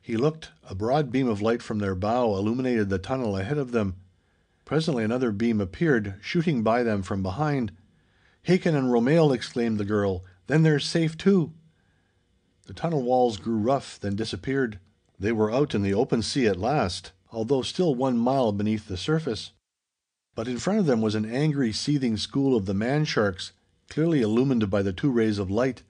He 0.00 0.16
looked. 0.16 0.50
A 0.62 0.74
broad 0.74 1.10
beam 1.10 1.28
of 1.28 1.42
light 1.42 1.62
from 1.62 1.80
their 1.80 1.96
bow 1.96 2.36
illuminated 2.36 2.88
the 2.88 2.98
tunnel 2.98 3.36
ahead 3.36 3.58
of 3.58 3.72
them. 3.72 3.96
Presently 4.64 5.02
another 5.02 5.32
beam 5.32 5.60
appeared, 5.60 6.14
shooting 6.20 6.62
by 6.62 6.82
them 6.82 7.02
from 7.02 7.22
behind. 7.22 7.72
"Hakin 8.42 8.76
and 8.76 8.92
Romehl!" 8.92 9.32
exclaimed 9.32 9.78
the 9.78 9.84
girl. 9.84 10.24
"Then 10.46 10.62
they're 10.62 10.78
safe 10.78 11.18
too!" 11.18 11.52
The 12.66 12.72
tunnel 12.72 13.02
walls 13.02 13.36
grew 13.36 13.58
rough, 13.58 13.98
then 13.98 14.14
disappeared. 14.14 14.78
They 15.18 15.32
were 15.32 15.50
out 15.50 15.74
in 15.74 15.82
the 15.82 15.94
open 15.94 16.22
sea 16.22 16.46
at 16.46 16.60
last, 16.60 17.12
although 17.32 17.62
still 17.62 17.94
one 17.94 18.16
mile 18.16 18.52
beneath 18.52 18.86
the 18.86 18.96
surface. 18.96 19.50
But 20.34 20.46
in 20.46 20.58
front 20.58 20.78
of 20.78 20.86
them 20.86 21.00
was 21.00 21.16
an 21.16 21.24
angry, 21.24 21.72
seething 21.72 22.16
school 22.16 22.56
of 22.56 22.66
the 22.66 22.74
man 22.74 23.04
sharks, 23.04 23.52
clearly 23.88 24.20
illumined 24.22 24.70
by 24.70 24.82
the 24.82 24.92
two 24.92 25.10
rays 25.10 25.38
of 25.38 25.50
light. 25.50 25.82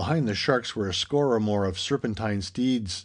Behind 0.00 0.26
the 0.26 0.34
sharks 0.34 0.74
were 0.74 0.88
a 0.88 0.94
score 0.94 1.34
or 1.34 1.40
more 1.40 1.66
of 1.66 1.78
serpentine 1.78 2.40
steeds. 2.40 3.04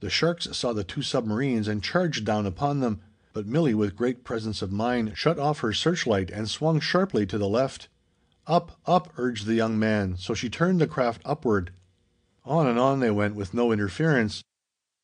The 0.00 0.08
sharks 0.08 0.48
saw 0.56 0.72
the 0.72 0.82
two 0.82 1.02
submarines 1.02 1.68
and 1.68 1.84
charged 1.84 2.24
down 2.24 2.46
upon 2.46 2.80
them, 2.80 3.02
but 3.34 3.46
Milli 3.46 3.74
with 3.74 3.96
great 3.96 4.24
presence 4.24 4.62
of 4.62 4.72
mind 4.72 5.12
shut 5.14 5.38
off 5.38 5.60
her 5.60 5.74
searchlight 5.74 6.30
and 6.30 6.48
swung 6.48 6.80
sharply 6.80 7.26
to 7.26 7.36
the 7.36 7.50
left. 7.50 7.88
"Up, 8.46 8.80
up!" 8.86 9.12
urged 9.18 9.44
the 9.44 9.52
young 9.52 9.78
man, 9.78 10.16
so 10.16 10.32
she 10.32 10.48
turned 10.48 10.80
the 10.80 10.86
craft 10.86 11.20
upward. 11.26 11.70
On 12.46 12.66
and 12.66 12.78
on 12.78 13.00
they 13.00 13.10
went 13.10 13.34
with 13.34 13.52
no 13.52 13.70
interference. 13.70 14.42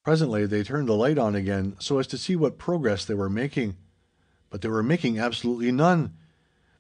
Presently 0.05 0.47
they 0.47 0.63
turned 0.63 0.89
the 0.89 0.95
light 0.95 1.19
on 1.19 1.35
again 1.35 1.77
so 1.79 1.99
as 1.99 2.07
to 2.07 2.17
see 2.17 2.37
what 2.37 2.57
progress 2.57 3.05
they 3.05 3.13
were 3.13 3.29
making. 3.29 3.77
But 4.49 4.63
they 4.63 4.71
were 4.71 4.83
making 4.83 5.19
absolutely 5.19 5.73
none. 5.73 6.17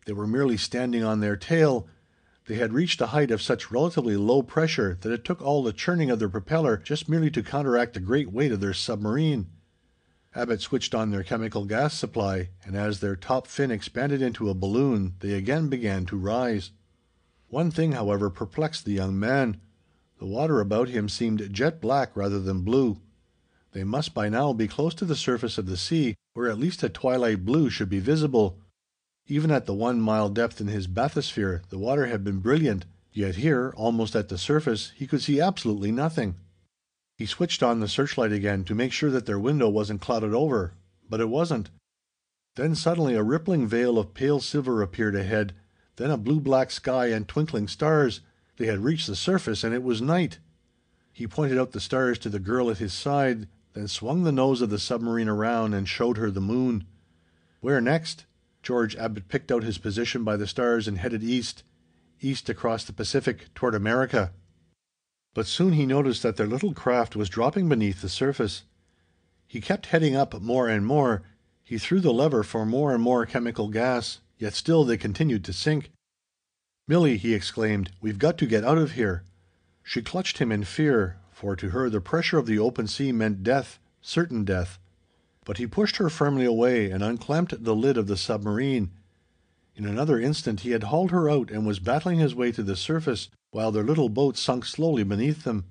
They 0.06 0.14
were 0.14 0.26
merely 0.26 0.56
standing 0.56 1.04
on 1.04 1.20
their 1.20 1.36
tail. 1.36 1.86
They 2.48 2.54
had 2.54 2.72
reached 2.72 3.02
a 3.02 3.08
height 3.08 3.30
of 3.30 3.42
such 3.42 3.70
relatively 3.70 4.16
low 4.16 4.42
pressure 4.42 4.96
that 5.02 5.12
it 5.12 5.22
took 5.22 5.42
all 5.42 5.62
the 5.62 5.70
churning 5.70 6.10
of 6.10 6.18
their 6.18 6.30
propeller 6.30 6.78
just 6.78 7.06
merely 7.06 7.30
to 7.32 7.42
counteract 7.42 7.92
the 7.92 8.00
great 8.00 8.32
weight 8.32 8.52
of 8.52 8.60
their 8.60 8.72
submarine. 8.72 9.48
Abbot 10.34 10.62
switched 10.62 10.94
on 10.94 11.10
their 11.10 11.22
chemical 11.22 11.66
gas 11.66 11.92
supply, 11.92 12.48
and 12.64 12.74
as 12.74 13.00
their 13.00 13.16
top 13.16 13.46
fin 13.46 13.70
expanded 13.70 14.22
into 14.22 14.48
a 14.48 14.54
balloon 14.54 15.16
they 15.20 15.34
again 15.34 15.68
began 15.68 16.06
to 16.06 16.16
rise. 16.16 16.70
One 17.48 17.70
thing, 17.70 17.92
however, 17.92 18.30
perplexed 18.30 18.86
the 18.86 18.92
young 18.92 19.18
man. 19.18 19.60
The 20.18 20.24
water 20.24 20.60
about 20.60 20.88
him 20.88 21.10
seemed 21.10 21.52
jet 21.52 21.82
black 21.82 22.16
rather 22.16 22.40
than 22.40 22.62
blue. 22.62 23.02
They 23.72 23.84
must 23.84 24.14
by 24.14 24.30
now 24.30 24.54
be 24.54 24.68
close 24.68 24.94
to 24.94 25.04
the 25.04 25.16
surface 25.16 25.58
of 25.58 25.66
the 25.66 25.76
sea, 25.76 26.16
where 26.32 26.48
at 26.48 26.58
least 26.58 26.82
a 26.82 26.88
twilight 26.88 27.44
blue 27.44 27.68
should 27.68 27.90
be 27.90 28.00
visible. 28.00 28.58
Even 29.30 29.50
at 29.50 29.66
the 29.66 29.74
one 29.74 30.00
mile 30.00 30.30
depth 30.30 30.58
in 30.58 30.68
his 30.68 30.86
bathysphere 30.86 31.60
the 31.68 31.78
water 31.78 32.06
had 32.06 32.24
been 32.24 32.40
brilliant, 32.40 32.86
yet 33.12 33.36
here, 33.36 33.74
almost 33.76 34.16
at 34.16 34.30
the 34.30 34.38
surface, 34.38 34.92
he 34.96 35.06
could 35.06 35.20
see 35.20 35.38
absolutely 35.38 35.92
nothing. 35.92 36.36
He 37.18 37.26
switched 37.26 37.62
on 37.62 37.80
the 37.80 37.88
searchlight 37.88 38.32
again 38.32 38.64
to 38.64 38.74
make 38.74 38.90
sure 38.90 39.10
that 39.10 39.26
their 39.26 39.38
window 39.38 39.68
wasn't 39.68 40.00
clouded 40.00 40.32
over. 40.32 40.72
But 41.10 41.20
it 41.20 41.28
wasn't. 41.28 41.70
Then 42.56 42.74
suddenly 42.74 43.16
a 43.16 43.22
rippling 43.22 43.66
veil 43.66 43.98
of 43.98 44.14
pale 44.14 44.40
silver 44.40 44.80
appeared 44.80 45.14
ahead, 45.14 45.54
then 45.96 46.10
a 46.10 46.16
blue 46.16 46.40
black 46.40 46.70
sky 46.70 47.08
and 47.08 47.28
twinkling 47.28 47.68
stars. 47.68 48.20
They 48.56 48.66
had 48.66 48.80
reached 48.80 49.08
the 49.08 49.16
surface 49.16 49.62
and 49.62 49.74
it 49.74 49.82
was 49.82 50.00
night. 50.00 50.38
He 51.12 51.26
pointed 51.26 51.58
out 51.58 51.72
the 51.72 51.80
stars 51.80 52.18
to 52.20 52.30
the 52.30 52.38
girl 52.38 52.70
at 52.70 52.78
his 52.78 52.94
side, 52.94 53.48
then 53.74 53.88
swung 53.88 54.22
the 54.22 54.32
nose 54.32 54.62
of 54.62 54.70
the 54.70 54.78
submarine 54.78 55.28
around 55.28 55.74
and 55.74 55.86
showed 55.86 56.16
her 56.16 56.30
the 56.30 56.40
moon. 56.40 56.86
Where 57.60 57.80
next? 57.80 58.24
George 58.68 58.96
Abbot 58.96 59.28
picked 59.28 59.50
out 59.50 59.62
his 59.62 59.78
position 59.78 60.24
by 60.24 60.36
the 60.36 60.46
stars 60.46 60.86
and 60.86 60.98
headed 60.98 61.24
east 61.24 61.62
east 62.20 62.50
across 62.50 62.84
the 62.84 62.92
Pacific 62.92 63.46
toward 63.54 63.74
America. 63.74 64.30
But 65.32 65.46
soon 65.46 65.72
he 65.72 65.86
noticed 65.86 66.22
that 66.22 66.36
their 66.36 66.46
little 66.46 66.74
craft 66.74 67.16
was 67.16 67.30
dropping 67.30 67.70
beneath 67.70 68.02
the 68.02 68.10
surface. 68.10 68.64
He 69.46 69.62
kept 69.62 69.86
heading 69.86 70.14
up 70.14 70.38
more 70.42 70.68
and 70.68 70.84
more. 70.84 71.22
He 71.64 71.78
threw 71.78 71.98
the 71.98 72.12
lever 72.12 72.42
for 72.42 72.66
more 72.66 72.92
and 72.92 73.02
more 73.02 73.24
chemical 73.24 73.70
gas, 73.70 74.20
yet 74.36 74.52
still 74.52 74.84
they 74.84 74.98
continued 74.98 75.46
to 75.46 75.54
sink. 75.54 75.90
"Milly," 76.86 77.16
he 77.16 77.32
exclaimed, 77.32 77.92
"we've 78.02 78.18
got 78.18 78.36
to 78.36 78.46
get 78.46 78.66
out 78.66 78.76
of 78.76 78.92
here." 78.92 79.24
She 79.82 80.02
clutched 80.02 80.36
him 80.36 80.52
in 80.52 80.64
fear, 80.64 81.16
for 81.32 81.56
to 81.56 81.70
her 81.70 81.88
the 81.88 82.02
pressure 82.02 82.36
of 82.36 82.44
the 82.44 82.58
open 82.58 82.86
sea 82.86 83.12
meant 83.12 83.42
death 83.42 83.78
certain 84.02 84.44
death. 84.44 84.78
But 85.48 85.56
he 85.56 85.66
pushed 85.66 85.96
her 85.96 86.10
firmly 86.10 86.44
away 86.44 86.90
and 86.90 87.02
unclamped 87.02 87.64
the 87.64 87.74
lid 87.74 87.96
of 87.96 88.06
the 88.06 88.18
submarine. 88.18 88.90
In 89.74 89.86
another 89.86 90.20
instant 90.20 90.60
he 90.60 90.72
had 90.72 90.82
hauled 90.82 91.10
her 91.10 91.30
out 91.30 91.50
and 91.50 91.66
was 91.66 91.78
battling 91.78 92.18
his 92.18 92.34
way 92.34 92.52
to 92.52 92.62
the 92.62 92.76
surface, 92.76 93.30
while 93.50 93.72
their 93.72 93.82
little 93.82 94.10
boat 94.10 94.36
sunk 94.36 94.66
slowly 94.66 95.04
beneath 95.04 95.44
them. 95.44 95.64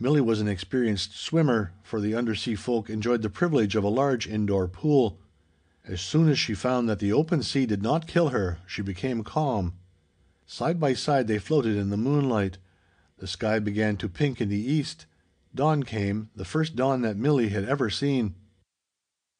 Milly 0.00 0.22
was 0.22 0.40
an 0.40 0.48
experienced 0.48 1.18
swimmer, 1.18 1.74
for 1.82 2.00
the 2.00 2.14
undersea 2.14 2.54
folk 2.54 2.88
enjoyed 2.88 3.20
the 3.20 3.28
privilege 3.28 3.76
of 3.76 3.84
a 3.84 3.88
large 3.88 4.26
indoor 4.26 4.68
pool. 4.68 5.18
As 5.84 6.00
soon 6.00 6.30
as 6.30 6.38
she 6.38 6.54
found 6.54 6.88
that 6.88 6.98
the 6.98 7.12
open 7.12 7.42
sea 7.42 7.66
did 7.66 7.82
not 7.82 8.06
kill 8.06 8.30
her, 8.30 8.56
she 8.66 8.80
became 8.80 9.22
calm. 9.22 9.74
Side 10.46 10.80
by 10.80 10.94
side 10.94 11.26
they 11.26 11.38
floated 11.38 11.76
in 11.76 11.90
the 11.90 11.98
moonlight. 11.98 12.56
The 13.18 13.26
sky 13.26 13.58
began 13.58 13.98
to 13.98 14.08
pink 14.08 14.40
in 14.40 14.48
the 14.48 14.56
east. 14.56 15.04
Dawn 15.54 15.82
came, 15.82 16.30
the 16.34 16.46
first 16.46 16.74
dawn 16.74 17.02
that 17.02 17.18
Milly 17.18 17.50
had 17.50 17.68
ever 17.68 17.90
seen. 17.90 18.36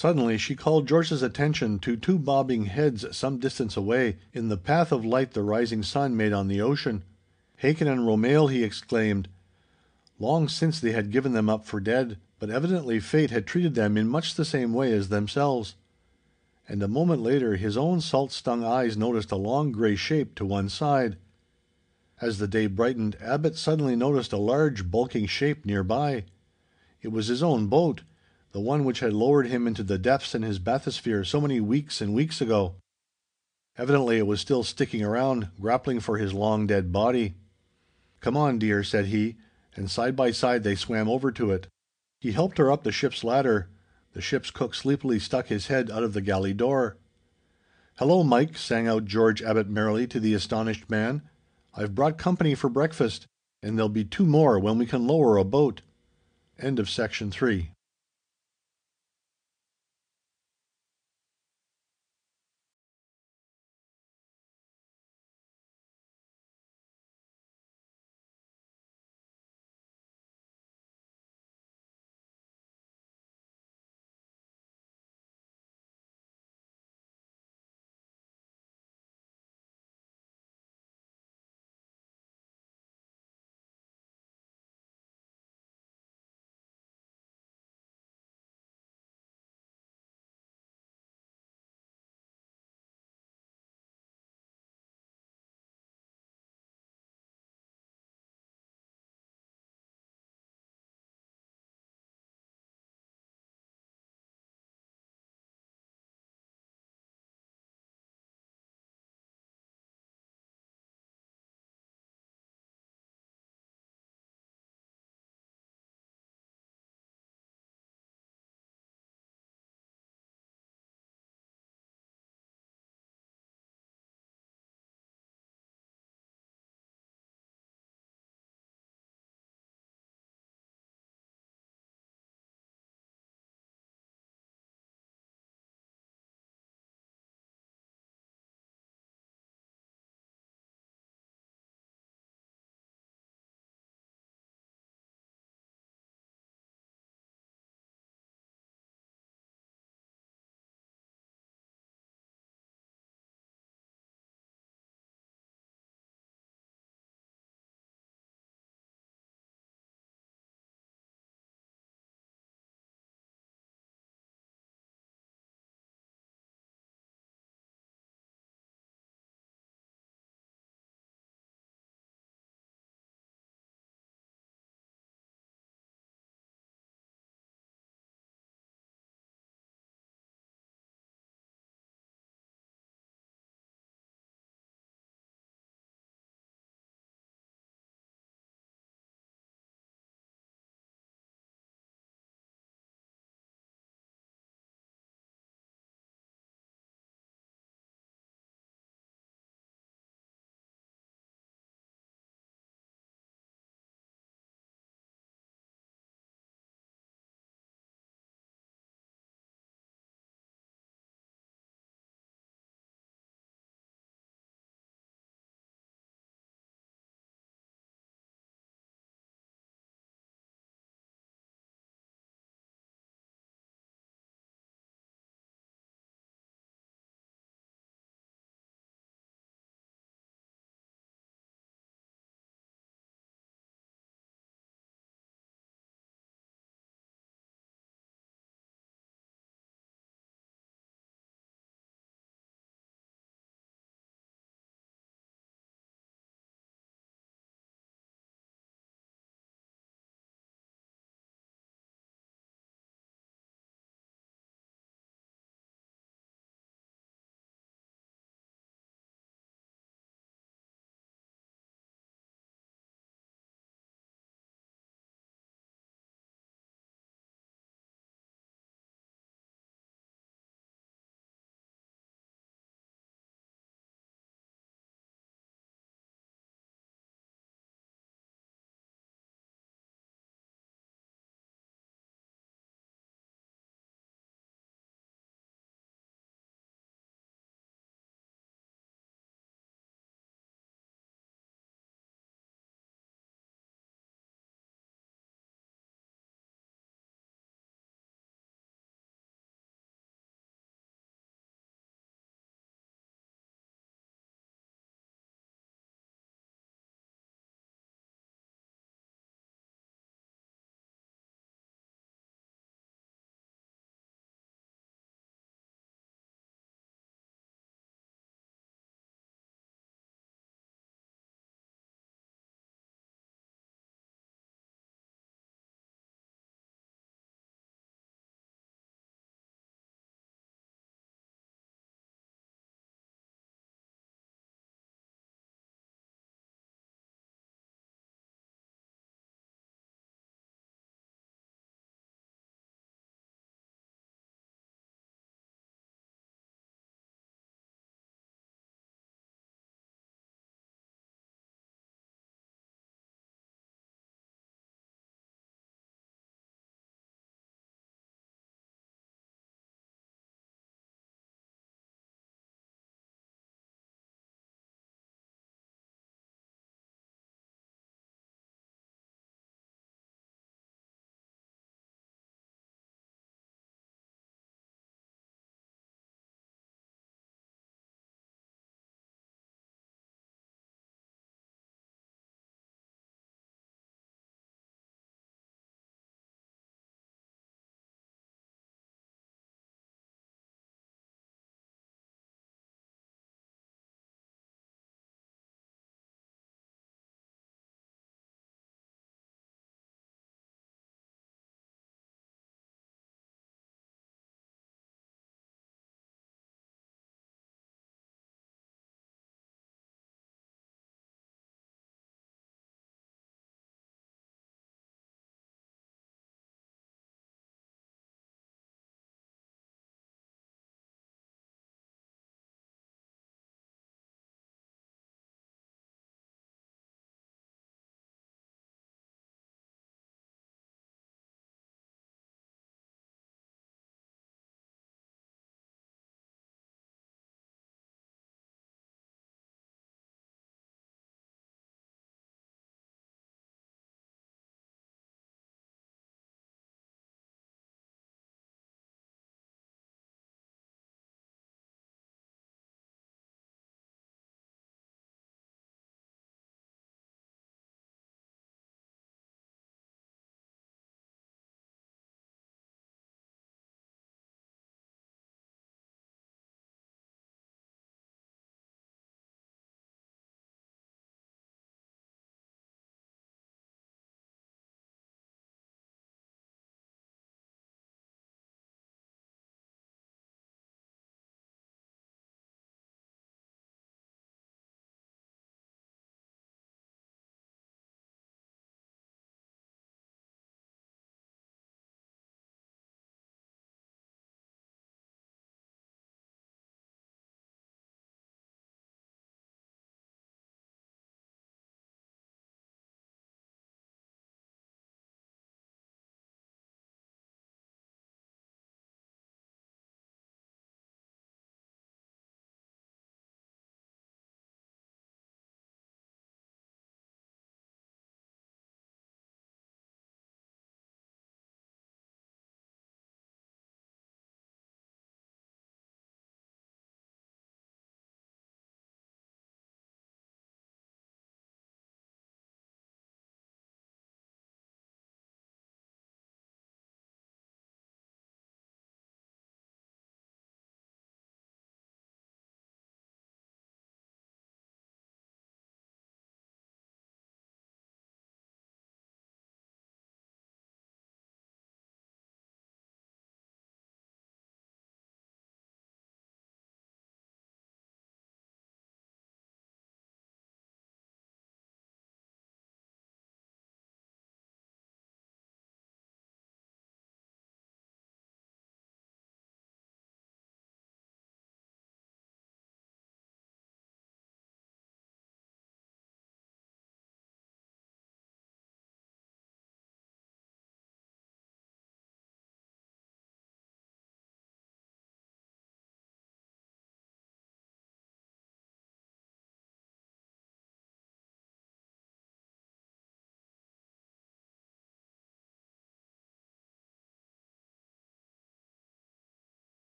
Suddenly 0.00 0.38
she 0.38 0.54
called 0.54 0.86
George's 0.86 1.24
attention 1.24 1.80
to 1.80 1.96
two 1.96 2.20
bobbing 2.20 2.66
heads 2.66 3.04
some 3.16 3.40
distance 3.40 3.76
away, 3.76 4.18
in 4.32 4.46
the 4.46 4.56
path 4.56 4.92
of 4.92 5.04
light 5.04 5.32
the 5.32 5.42
rising 5.42 5.82
sun 5.82 6.16
made 6.16 6.32
on 6.32 6.46
the 6.46 6.60
ocean. 6.60 7.02
"Hakin 7.56 7.88
and 7.88 8.06
Romehl!" 8.06 8.46
he 8.46 8.62
exclaimed. 8.62 9.26
Long 10.20 10.48
since 10.48 10.78
they 10.78 10.92
had 10.92 11.10
given 11.10 11.32
them 11.32 11.50
up 11.50 11.64
for 11.64 11.80
dead, 11.80 12.16
but 12.38 12.48
evidently 12.48 13.00
fate 13.00 13.32
had 13.32 13.44
treated 13.44 13.74
them 13.74 13.96
in 13.96 14.06
much 14.06 14.36
the 14.36 14.44
same 14.44 14.72
way 14.72 14.92
as 14.92 15.08
themselves. 15.08 15.74
And 16.68 16.80
a 16.80 16.86
moment 16.86 17.20
later 17.20 17.56
his 17.56 17.76
own 17.76 18.00
salt 18.00 18.30
stung 18.30 18.62
eyes 18.62 18.96
noticed 18.96 19.32
a 19.32 19.36
long 19.36 19.72
grey 19.72 19.96
shape 19.96 20.36
to 20.36 20.44
one 20.44 20.68
side. 20.68 21.16
As 22.20 22.38
the 22.38 22.46
day 22.46 22.68
brightened 22.68 23.16
Abbot 23.20 23.56
suddenly 23.56 23.96
noticed 23.96 24.32
a 24.32 24.36
large 24.36 24.92
bulking 24.92 25.26
shape 25.26 25.66
near 25.66 25.82
by. 25.82 26.26
It 27.02 27.08
was 27.08 27.26
his 27.26 27.42
own 27.42 27.66
boat 27.66 28.02
the 28.52 28.60
one 28.60 28.84
which 28.84 29.00
had 29.00 29.12
lowered 29.12 29.46
him 29.46 29.66
into 29.66 29.82
the 29.82 29.98
depths 29.98 30.34
in 30.34 30.42
his 30.42 30.58
bathysphere 30.58 31.24
so 31.24 31.40
many 31.40 31.60
weeks 31.60 32.00
and 32.00 32.14
weeks 32.14 32.40
ago. 32.40 32.76
Evidently 33.76 34.18
it 34.18 34.26
was 34.26 34.40
still 34.40 34.64
sticking 34.64 35.04
around, 35.04 35.48
grappling 35.60 36.00
for 36.00 36.18
his 36.18 36.34
long 36.34 36.66
dead 36.66 36.90
body. 36.92 37.34
"Come 38.20 38.36
on, 38.36 38.58
dear," 38.58 38.82
said 38.82 39.06
he 39.06 39.36
and 39.76 39.90
side 39.90 40.16
by 40.16 40.32
side 40.32 40.64
they 40.64 40.74
swam 40.74 41.08
over 41.08 41.30
to 41.30 41.52
it. 41.52 41.68
He 42.20 42.32
helped 42.32 42.58
her 42.58 42.70
up 42.70 42.82
the 42.82 42.90
ship's 42.90 43.22
ladder. 43.22 43.68
The 44.12 44.20
ship's 44.20 44.50
cook 44.50 44.74
sleepily 44.74 45.20
stuck 45.20 45.46
his 45.46 45.68
head 45.68 45.90
out 45.90 46.02
of 46.02 46.14
the 46.14 46.20
galley 46.20 46.52
door. 46.52 46.96
"Hello, 47.98 48.24
Mike!" 48.24 48.56
sang 48.56 48.88
out 48.88 49.04
George 49.04 49.40
Abbot 49.40 49.68
merrily 49.68 50.08
to 50.08 50.18
the 50.18 50.34
astonished 50.34 50.90
man. 50.90 51.22
"I've 51.74 51.94
brought 51.94 52.18
company 52.18 52.56
for 52.56 52.68
breakfast, 52.68 53.26
and 53.62 53.78
there'll 53.78 53.88
be 53.88 54.04
two 54.04 54.26
more 54.26 54.58
when 54.58 54.78
we 54.78 54.86
can 54.86 55.06
lower 55.06 55.36
a 55.36 55.44
boat." 55.44 55.82
End 56.58 56.80
of 56.80 56.90
section 56.90 57.30
three. 57.30 57.70